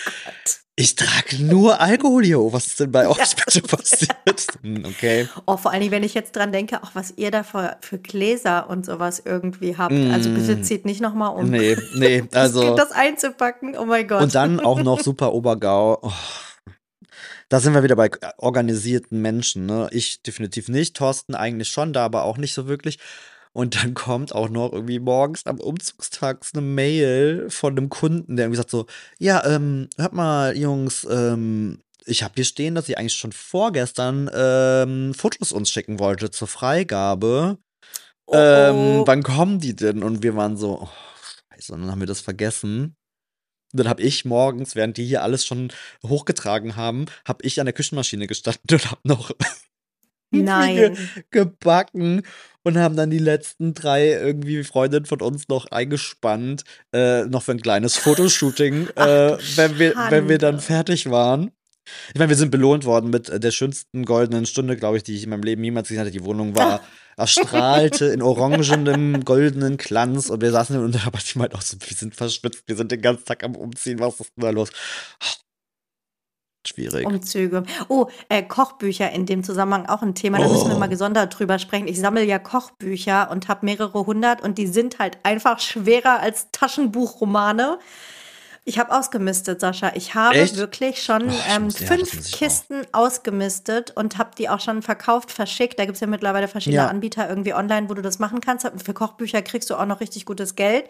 [0.77, 2.39] ich trage nur Alkohol hier.
[2.39, 4.11] Oh, was ist denn bei euch bitte passiert?
[4.61, 5.27] Hm, Okay.
[5.45, 7.97] Oh, vor allen Dingen, wenn ich jetzt dran denke, auch was ihr da für, für
[7.97, 9.93] Gläser und sowas irgendwie habt.
[9.93, 10.63] Also bitte Mm.
[10.63, 11.49] zieht nicht nochmal um.
[11.49, 12.61] Nee, nee, also.
[12.61, 14.21] gibt das einzupacken, oh mein Gott.
[14.21, 15.99] Und dann auch noch super Obergau.
[16.01, 16.11] Oh.
[17.49, 19.65] Da sind wir wieder bei organisierten Menschen.
[19.65, 19.87] Ne?
[19.91, 22.97] Ich definitiv nicht, Thorsten eigentlich schon, da aber auch nicht so wirklich.
[23.55, 28.47] Und dann kommt auch noch irgendwie morgens am Umzugstag eine Mail von einem Kunden, der
[28.47, 28.85] irgendwie sagt so,
[29.17, 34.29] ja, ähm, hört mal, Jungs, ähm, ich habe hier stehen, dass ihr eigentlich schon vorgestern
[34.35, 37.57] ähm, Fotos uns schicken wollte zur Freigabe.
[38.25, 39.03] oh, Ähm, oh.
[39.07, 40.03] wann kommen die denn?
[40.03, 40.89] Und wir waren so, oh,
[41.53, 42.97] scheiße, und dann haben wir das vergessen.
[43.71, 45.71] Und dann habe ich morgens, während die hier alles schon
[46.05, 49.31] hochgetragen haben, habe ich an der Küchenmaschine gestanden und habe noch
[50.31, 50.97] Nein.
[51.31, 52.23] gebacken
[52.63, 57.51] und haben dann die letzten drei irgendwie Freundinnen von uns noch eingespannt, äh, noch für
[57.51, 61.51] ein kleines Fotoshooting, Ach, äh, wenn, wir, wenn wir dann fertig waren.
[62.13, 65.15] Ich meine, wir sind belohnt worden mit äh, der schönsten goldenen Stunde, glaube ich, die
[65.15, 66.11] ich in meinem Leben jemals gesehen hatte.
[66.11, 66.81] Die Wohnung war,
[67.17, 71.95] erstrahlte in orangenem, goldenen Glanz und wir saßen und aber ich meinte auch so, wir
[71.95, 74.69] sind verschwitzt, wir sind den ganzen Tag am Umziehen, was ist denn da los?
[76.67, 77.05] Schwierig.
[77.05, 77.63] Umzüge.
[77.89, 80.39] Oh, äh, Kochbücher in dem Zusammenhang auch ein Thema.
[80.39, 80.79] Da müssen wir Oh.
[80.79, 81.87] mal gesondert drüber sprechen.
[81.87, 86.47] Ich sammle ja Kochbücher und habe mehrere hundert und die sind halt einfach schwerer als
[86.51, 87.77] Taschenbuchromane.
[88.67, 89.91] Ich habe ausgemistet, Sascha.
[89.93, 90.57] Ich habe Echt?
[90.57, 92.39] wirklich schon ich ähm, muss- ja, fünf muss ich auch.
[92.39, 95.77] Kisten ausgemistet und habe die auch schon verkauft, verschickt.
[95.77, 96.87] Da gibt es ja mittlerweile verschiedene Ja.
[96.87, 98.67] Anbieter irgendwie online, wo du das machen kannst.
[98.83, 100.85] Für Kochbücher kriegst du auch noch richtig gutes Geld.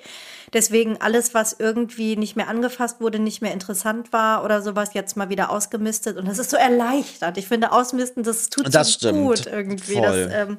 [0.53, 5.17] Deswegen alles, was irgendwie nicht mehr angefasst wurde, nicht mehr interessant war oder sowas, jetzt
[5.17, 6.15] mal wieder ausgemistet.
[6.15, 7.37] Und das ist so erleichtert.
[7.37, 9.19] Ich finde, ausmisten, das tut Das so stimmt.
[9.19, 9.95] gut irgendwie.
[9.95, 10.27] Voll.
[10.29, 10.57] Das, ähm,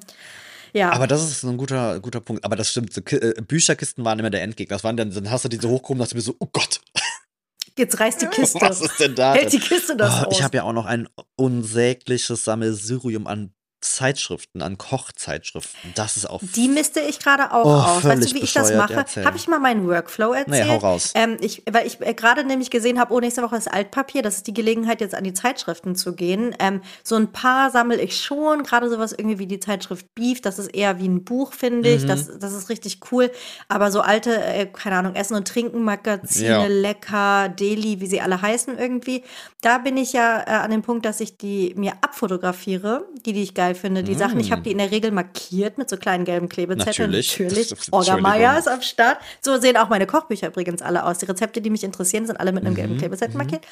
[0.73, 0.91] ja.
[0.91, 2.45] Aber das ist ein guter, guter Punkt.
[2.45, 2.93] Aber das stimmt.
[2.93, 4.77] So, äh, Bücherkisten waren immer der Endgegner.
[4.77, 6.81] Das waren dann, dann hast du die so hochgehoben, dachte ich mir so, oh Gott,
[7.79, 8.61] jetzt reißt die Kiste.
[8.61, 9.35] was ist denn da?
[9.35, 10.43] Hält die Kiste das Oh, ich aus?
[10.43, 13.53] habe ja auch noch ein unsägliches Sammelsurium an
[13.95, 15.93] Zeitschriften, an Kochzeitschriften.
[15.95, 16.41] Das ist auch.
[16.55, 18.05] Die misste ich gerade auch Oh, aus.
[18.05, 18.95] Weißt du, wie ich das mache?
[18.95, 19.25] erzähl.
[19.25, 20.67] Habe ich mal meinen Workflow erzählt?
[20.67, 21.13] Nee, hau raus.
[21.15, 24.23] Ähm, ich, weil ich äh, gerade nämlich gesehen habe, oh, nächste Woche ist Altpapier.
[24.23, 26.55] Das ist die Gelegenheit, jetzt an die Zeitschriften zu gehen.
[26.59, 28.63] Ähm, so ein paar sammle ich schon.
[28.65, 30.41] Gerade sowas irgendwie wie die Zeitschrift Beef.
[30.41, 32.03] Das ist eher wie ein Buch, finde ich.
[32.03, 32.09] Mhm.
[32.09, 33.31] Das, das ist richtig cool.
[33.69, 36.67] Aber so alte, äh, keine Ahnung, Essen- und Trinken-Magazine, Ja.
[36.67, 39.23] Lecker, Deli, wie sie alle heißen irgendwie.
[39.63, 43.43] Da bin ich ja äh, an dem Punkt, dass ich die mir abfotografiere, die, die
[43.43, 44.03] ich geil finde.
[44.03, 47.11] Die Sachen, ich habe die in der Regel markiert mit so kleinen gelben Klebezetteln.
[47.11, 47.13] Mm.
[47.13, 47.39] Natürlich.
[47.39, 47.71] Natürlich.
[47.73, 48.59] Entschuldigung.
[48.59, 49.19] ist am Start.
[49.41, 51.19] So sehen auch meine Kochbücher übrigens alle aus.
[51.19, 53.67] Die Rezepte, die mich interessieren, sind alle mit einem Mhm, gelben Klebezettel markiert.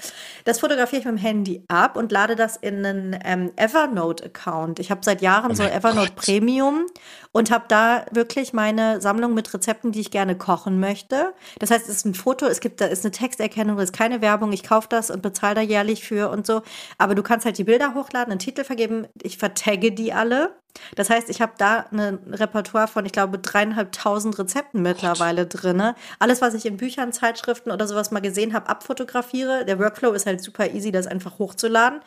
[0.44, 4.78] Das fotografiere ich mit dem Handy ab und lade das in einen ähm, Evernote-Account.
[4.78, 6.16] Ich habe seit Jahren Oh so Evernote Gott.
[6.16, 6.86] Premium
[7.34, 11.34] und habe da wirklich meine Sammlung mit Rezepten, die ich gerne kochen möchte.
[11.58, 14.20] Das heißt, es ist ein Foto, es gibt da ist eine Texterkennung, es ist keine
[14.20, 16.62] Werbung, ich kaufe das und bezahle da jährlich für und so.
[16.96, 20.52] Aber du kannst halt die Bilder hochladen, einen Titel vergeben, ich vertagge die alle.
[20.96, 25.94] Das heißt, ich habe da ein Repertoire von, ich glaube, dreieinhalbtausend Rezepten mittlerweile drin.
[26.18, 29.64] Alles, was ich in Büchern, Zeitschriften oder sowas mal gesehen habe, abfotografiere.
[29.64, 32.00] Der Workflow ist halt super easy, das einfach hochzuladen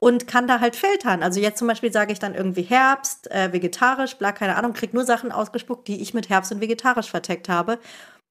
[0.00, 1.22] und kann da halt filtern.
[1.22, 4.94] Also jetzt zum Beispiel sage ich dann irgendwie Herbst, äh, vegetarisch, bla, keine Ahnung, krieg
[4.94, 7.78] nur Sachen ausgespuckt, die ich mit Herbst und vegetarisch verteckt habe.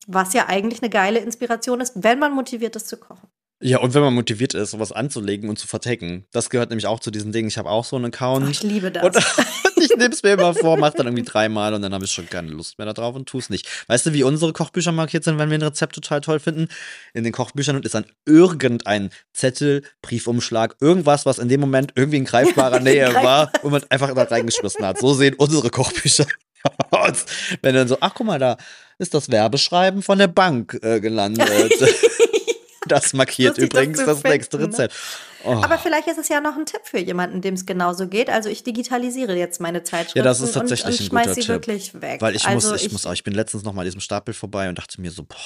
[0.07, 3.32] Was ja eigentlich eine geile Inspiration ist, wenn man motiviert ist zu kochen.
[3.65, 6.25] Ja, und wenn man motiviert ist, sowas anzulegen und zu vertecken.
[6.33, 7.47] Das gehört nämlich auch zu diesen Dingen.
[7.47, 8.45] Ich habe auch so einen Account.
[8.45, 9.03] Oh, ich liebe das.
[9.03, 9.15] Und
[9.81, 12.29] ich nehme es mir immer vor, mache dann irgendwie dreimal und dann habe ich schon
[12.29, 13.65] keine Lust mehr darauf und tue es nicht.
[13.87, 16.67] Weißt du, wie unsere Kochbücher markiert sind, wenn wir ein Rezept total toll finden?
[17.13, 22.25] In den Kochbüchern ist dann irgendein Zettel, Briefumschlag, irgendwas, was in dem Moment irgendwie in
[22.25, 24.99] greifbarer Nähe war und man einfach da reingeschmissen hat.
[24.99, 26.25] So sehen unsere Kochbücher
[26.91, 27.25] aus.
[27.61, 28.57] Wenn dann so, ach guck mal, da
[28.99, 31.73] ist das Werbeschreiben von der Bank äh, gelandet.
[32.93, 34.65] Das markiert übrigens das das, nächste ne?
[34.65, 34.93] Rezept.
[35.45, 35.61] Oh.
[35.61, 38.29] Aber vielleicht ist es ja noch ein Tipp für jemanden, dem es genauso geht.
[38.29, 41.49] Also ich digitalisiere jetzt meine Zeitschriften Ja, das ist tatsächlich und, und schmeiß sie Tipp.
[41.49, 42.21] wirklich weg.
[42.21, 44.33] Weil ich also muss, ich, muss auch, ich bin letztens noch mal an diesem Stapel
[44.33, 45.37] vorbei und dachte mir so, boah,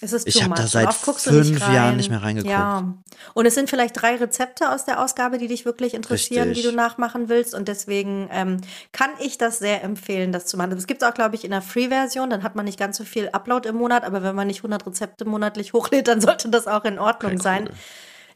[0.00, 1.74] Es ist Ich too hab da seit nicht fünf rein.
[1.74, 2.52] Jahren nicht mehr reingeguckt.
[2.52, 2.94] Ja.
[3.34, 6.64] Und es sind vielleicht drei Rezepte aus der Ausgabe, die dich wirklich interessieren, Richtig.
[6.64, 7.52] die du nachmachen willst.
[7.52, 8.58] Und deswegen ähm,
[8.92, 10.70] kann ich das sehr empfehlen, das zu machen.
[10.70, 12.30] Das gibt es auch, glaube ich, in der Free-Version.
[12.30, 14.04] Dann hat man nicht ganz so viel Upload im Monat.
[14.04, 17.42] Aber wenn man nicht 100 Rezepte monatlich hochlädt, dann sollte das auch in Ordnung Okay,
[17.42, 17.64] sein.
[17.68, 17.74] cool.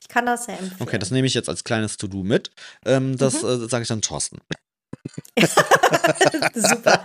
[0.00, 0.76] Ich kann das sehr empfehlen.
[0.80, 2.50] Okay, das nehme ich jetzt als kleines To-Do mit.
[2.84, 3.48] Ähm, das Mhm.
[3.66, 4.38] äh, sage ich dann Thorsten.
[6.54, 7.04] Super.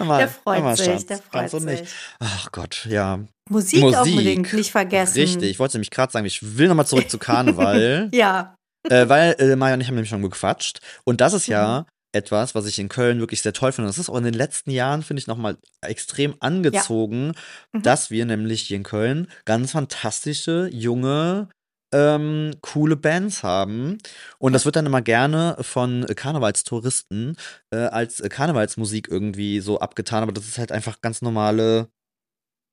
[0.00, 1.86] Mal, Der freut mal, sich, Schatz, der freut und nicht.
[1.86, 1.94] sich.
[2.18, 3.20] Ach Gott, ja.
[3.48, 4.00] Musik, Musik.
[4.02, 5.18] unbedingt nicht vergessen.
[5.20, 8.10] Richtig, ich wollte nämlich gerade sagen, ich will nochmal zurück zu Karneval.
[8.14, 8.54] Ja.
[8.88, 10.80] äh, weil äh, Maja und ich haben nämlich schon gequatscht.
[11.04, 11.86] Und das ist ja Mhm.
[12.12, 13.88] etwas, was ich in Köln wirklich sehr toll finde.
[13.88, 17.32] Das ist auch in den letzten Jahren, finde ich, nochmal extrem angezogen,
[17.72, 17.82] Mhm.
[17.82, 21.48] dass wir nämlich hier in Köln ganz fantastische, junge,
[21.94, 23.98] ähm, coole Bands haben.
[24.38, 27.36] Und das wird dann immer gerne von Karnevalstouristen
[27.70, 30.24] äh, als Karnevalsmusik irgendwie so abgetan.
[30.24, 31.88] Aber das ist halt einfach ganz normale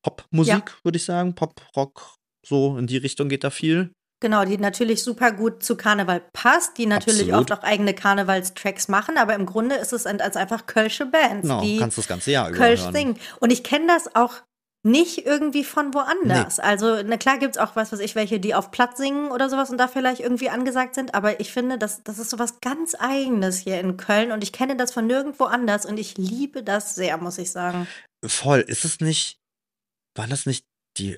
[0.03, 1.35] Popmusik, würde ich sagen.
[1.35, 2.15] Pop, Rock,
[2.45, 3.91] so in die Richtung geht da viel.
[4.23, 7.51] Genau, die natürlich super gut zu Karneval passt, die natürlich Absolut.
[7.51, 11.77] oft auch eigene Karnevalstracks machen, aber im Grunde ist es einfach Kölsche Bands, Genau, die
[11.77, 12.93] kannst du das ganze Jahr über Kölsch hören.
[12.93, 13.17] singen.
[13.39, 14.33] Und ich kenne das auch
[14.83, 16.59] nicht irgendwie von woanders.
[16.59, 19.49] Also, na klar gibt es auch, was weiß ich, welche, die auf Platt singen oder
[19.49, 22.95] sowas und da vielleicht irgendwie angesagt sind, aber ich finde, das, das ist sowas ganz
[22.97, 26.95] Eigenes hier in Köln und ich kenne das von nirgendwo anders und ich liebe das
[26.95, 27.87] sehr, muss ich sagen.
[28.25, 28.61] Voll.
[28.61, 29.39] Ist es nicht,
[30.15, 30.65] waren das nicht
[30.97, 31.17] die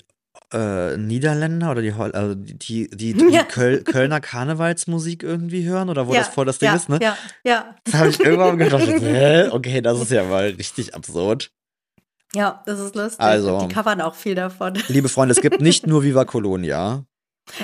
[0.52, 3.44] äh, Niederländer oder die, also die, die, die, die Ja.
[3.44, 6.98] Köl Kölner Karnevalsmusik irgendwie hören oder wo ja, das voll das Ding ja, ist, ne?
[7.00, 7.74] Ja, ja.
[7.84, 9.48] Das habe ich irgendwann gedacht, hä?
[9.48, 11.50] Okay, das ist ja mal richtig absurd.
[12.34, 13.20] Ja, das ist lustig.
[13.20, 13.58] Also.
[13.60, 14.74] Die covern auch viel davon.
[14.88, 17.04] Liebe Freunde, es gibt nicht nur Viva Colonia.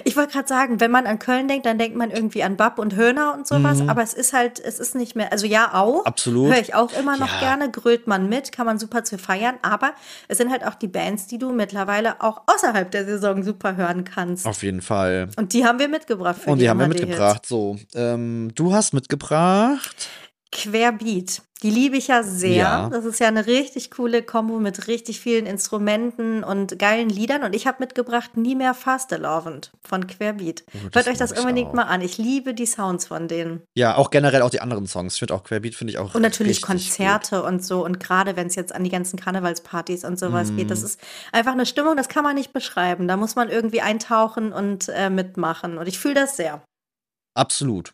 [0.04, 2.78] Ich wollte gerade sagen, wenn man an Köln denkt, dann denkt man irgendwie an Bab
[2.78, 3.88] und Höhner und sowas, Mhm.
[3.88, 6.52] aber es ist halt, es ist nicht mehr, also ja auch, Absolut.
[6.52, 7.40] höre ich auch immer noch Ja.
[7.40, 9.94] gerne, grölt man mit, kann man super zu feiern, aber
[10.28, 14.04] es sind halt auch die Bands, die du mittlerweile auch außerhalb der Saison super hören
[14.04, 14.44] kannst.
[14.46, 15.28] Auf jeden Fall.
[15.38, 17.46] Und die haben wir mitgebracht für Und die haben wir mitgebracht.
[17.46, 20.08] So, ähm, du hast mitgebracht.
[20.52, 21.40] Querbeat.
[21.62, 22.56] Die liebe ich ja sehr.
[22.56, 22.88] Ja.
[22.88, 27.42] Das ist ja eine richtig coole Kombo mit richtig vielen Instrumenten und geilen Liedern.
[27.42, 30.64] Und ich habe mitgebracht Nie mehr Fastelovend von Querbeat.
[30.72, 31.74] Oh, Hört euch das unbedingt auch.
[31.74, 32.00] mal an.
[32.00, 33.62] Ich liebe die Sounds von denen.
[33.74, 35.14] Ja, auch generell auch die anderen Songs.
[35.14, 37.84] Ich finde auch Querbeat finde ich auch Und natürlich Konzerte und so.
[37.84, 40.56] Und gerade wenn es jetzt an die ganzen Karnevalspartys und sowas Mhm.
[40.56, 40.98] geht, das ist
[41.32, 43.06] einfach eine Stimmung, das kann man nicht beschreiben.
[43.06, 45.76] Da muss man irgendwie eintauchen und äh, mitmachen.
[45.76, 46.62] Und ich fühle das sehr.
[47.34, 47.92] Absolut.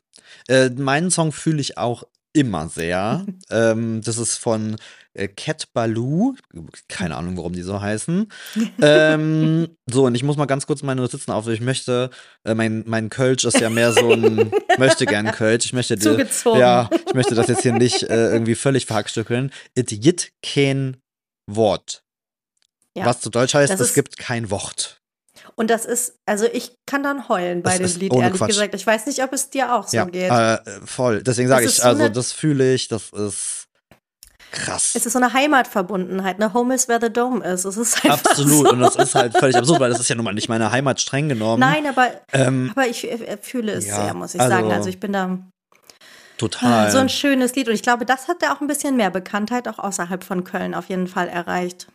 [0.49, 2.05] Äh, meinen Song fühle ich auch
[2.37, 3.25] immer sehr.
[3.51, 4.77] ähm, das ist von
[5.15, 6.35] äh, Cat Baloo.
[6.89, 8.29] Keine Ahnung, warum die so heißen.
[8.83, 11.49] ähm, so, und ich muss mal ganz kurz meine Notizen auf.
[11.49, 12.11] Ich möchte,
[12.45, 15.65] äh, mein, mein Kölsch ist ja mehr so ein, möchte gern Kölsch.
[15.65, 16.27] Ich möchte, dir-
[16.59, 19.51] ja, ich möchte das jetzt hier nicht äh, irgendwie völlig verhackstückeln.
[19.75, 20.99] It jit kein
[21.47, 22.03] Wort.
[22.97, 23.05] Ja.
[23.07, 25.01] Was zu Deutsch heißt, Das es gibt kein Wort.
[25.59, 28.49] Und das ist, also ich kann dann heulen bei Das dem Lied, ehrlich Quatsch.
[28.49, 28.75] gesagt.
[28.75, 30.31] Ich weiß nicht, ob es dir auch so ja, geht.
[30.31, 31.23] Äh, voll.
[31.23, 33.65] Deswegen sage ich, so also eine- das fühle ich, das ist
[34.53, 34.93] krass.
[34.95, 36.39] Es ist so eine Heimatverbundenheit.
[36.39, 36.53] Ne?
[36.53, 37.65] Home is where the dome is.
[37.65, 38.67] Es ist einfach Absolut.
[38.67, 38.73] So.
[38.73, 41.01] Und das ist halt völlig absurd, weil das ist ja nun mal nicht meine Heimat
[41.01, 41.61] streng genommen.
[41.61, 44.71] Nein, aber, Ähm, aber ich äh, fühle es ja, sehr, muss ich also- sagen.
[44.73, 45.39] Also ich bin da
[46.37, 46.91] total.
[46.91, 47.69] so ein schönes Lied.
[47.69, 50.75] Und ich glaube, das hat ja auch ein bisschen mehr Bekanntheit auch außerhalb von Köln
[50.75, 51.89] auf jeden Fall erreicht.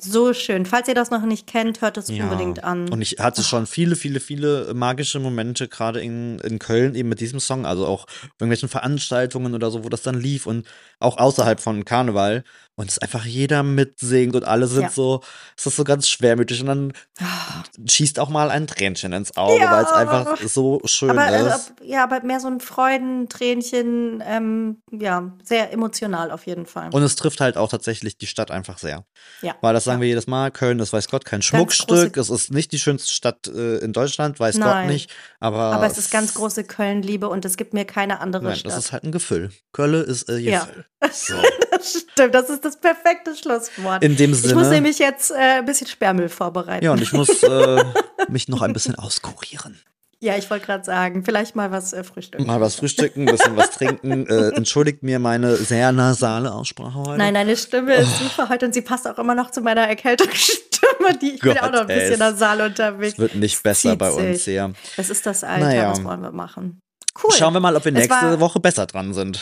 [0.00, 0.64] So schön.
[0.64, 2.24] Falls ihr das noch nicht kennt, hört es Ja.
[2.24, 2.88] unbedingt an.
[2.88, 7.20] Und ich hatte schon viele, viele, viele magische Momente, gerade in, in Köln eben mit
[7.20, 8.06] diesem Song, also auch
[8.38, 10.68] irgendwelchen Veranstaltungen oder so, wo das dann lief und
[11.00, 12.44] auch außerhalb von Karneval.
[12.78, 14.88] Und es einfach jeder mitsingt und alle sind Ja.
[14.90, 15.20] so,
[15.56, 17.64] es ist so ganz schwermütig und dann Ah.
[17.88, 19.72] schießt auch mal ein Tränchen ins Auge, Ja.
[19.72, 21.72] weil es einfach so schön aber, äh, ist.
[21.82, 26.90] ja, aber mehr so ein Freudentränchen, ähm, ja, sehr emotional auf jeden Fall.
[26.92, 29.04] Und es trifft halt auch tatsächlich die Stadt einfach sehr.
[29.42, 29.56] ja.
[29.60, 32.16] Weil das sagen wir jedes Mal, Köln ist weiß Gott kein Schmuckstück.
[32.16, 34.88] Es ist nicht die schönste Stadt äh, in Deutschland, weiß Gott Nein.
[34.88, 35.10] nicht.
[35.40, 38.72] Aber, Aber es ist ganz große Köln-Liebe und es gibt mir keine andere Nein, Stadt.
[38.72, 39.50] das ist halt ein Gefühl.
[39.72, 40.60] Kölle ist äh, Ja.
[40.66, 40.84] Gefühl.
[41.12, 41.34] So.
[41.78, 44.02] Das stimmt, das ist das perfekte Schlusswort.
[44.04, 44.68] In dem ich muss Sinne.
[44.70, 46.84] nämlich jetzt äh, ein bisschen Sperrmüll vorbereiten.
[46.84, 47.84] Ja, und ich muss äh,
[48.28, 49.80] mich noch ein bisschen auskurieren.
[50.20, 52.44] Ja, ich wollte gerade sagen, vielleicht mal was äh, frühstücken.
[52.44, 54.26] Mal was frühstücken, ein bisschen was trinken.
[54.28, 57.18] Äh, entschuldigt mir meine sehr nasale Aussprache heute.
[57.18, 58.24] Nein, deine Stimme ist Oh.
[58.24, 61.16] super heute und sie passt auch immer noch zu meiner Erkältungsstimme.
[61.22, 63.12] Die, ich bin Gott, auch noch ein bisschen ey, nasal unterwegs.
[63.14, 64.72] Es wird nicht besser bei uns hier.
[64.96, 65.90] Das ist das Alter, Naja.
[65.92, 66.80] was wollen wir machen?
[67.22, 67.30] Cool.
[67.32, 69.40] Schauen wir mal, ob wir Es nächste Woche besser dran sind.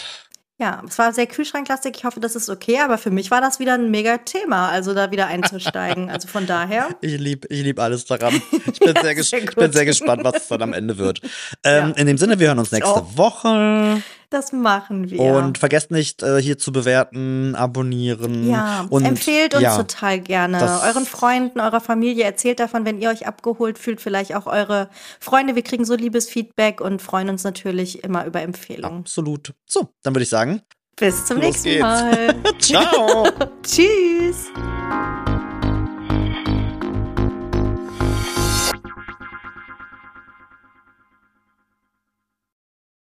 [0.58, 1.96] Ja, es war sehr Kühlschranklastig.
[1.98, 4.94] Ich hoffe, das ist okay, aber für mich war das wieder ein mega Thema, also
[4.94, 6.10] da wieder einzusteigen.
[6.16, 6.88] Also von daher.
[7.02, 8.40] Ich liebe ich lieb alles daran.
[8.72, 11.20] Ich bin, sehr, ges Sehr bin sehr gespannt, was es dann am Ende wird.
[11.62, 11.94] Ähm, Ja.
[11.96, 13.16] In dem Sinne, wir hören uns nächste auch.
[13.16, 14.02] Woche.
[14.30, 15.20] Das machen wir.
[15.20, 18.48] Und vergesst nicht, äh, hier zu bewerten, abonnieren.
[18.48, 20.58] ja, und, empfehlt uns ja, total gerne.
[20.84, 24.88] Euren Freunden, eurer Familie erzählt davon, wenn ihr euch abgeholt fühlt, vielleicht auch eure
[25.20, 25.54] Freunde.
[25.54, 29.00] Wir kriegen so liebes Feedback und freuen uns natürlich immer über Empfehlungen.
[29.00, 29.54] Absolut.
[29.66, 30.62] So, dann würde ich sagen,
[30.96, 31.82] Bis zum Los nächsten geht's.
[31.82, 32.34] Mal.
[32.58, 33.26] ciao.
[33.62, 34.46] Tschüss.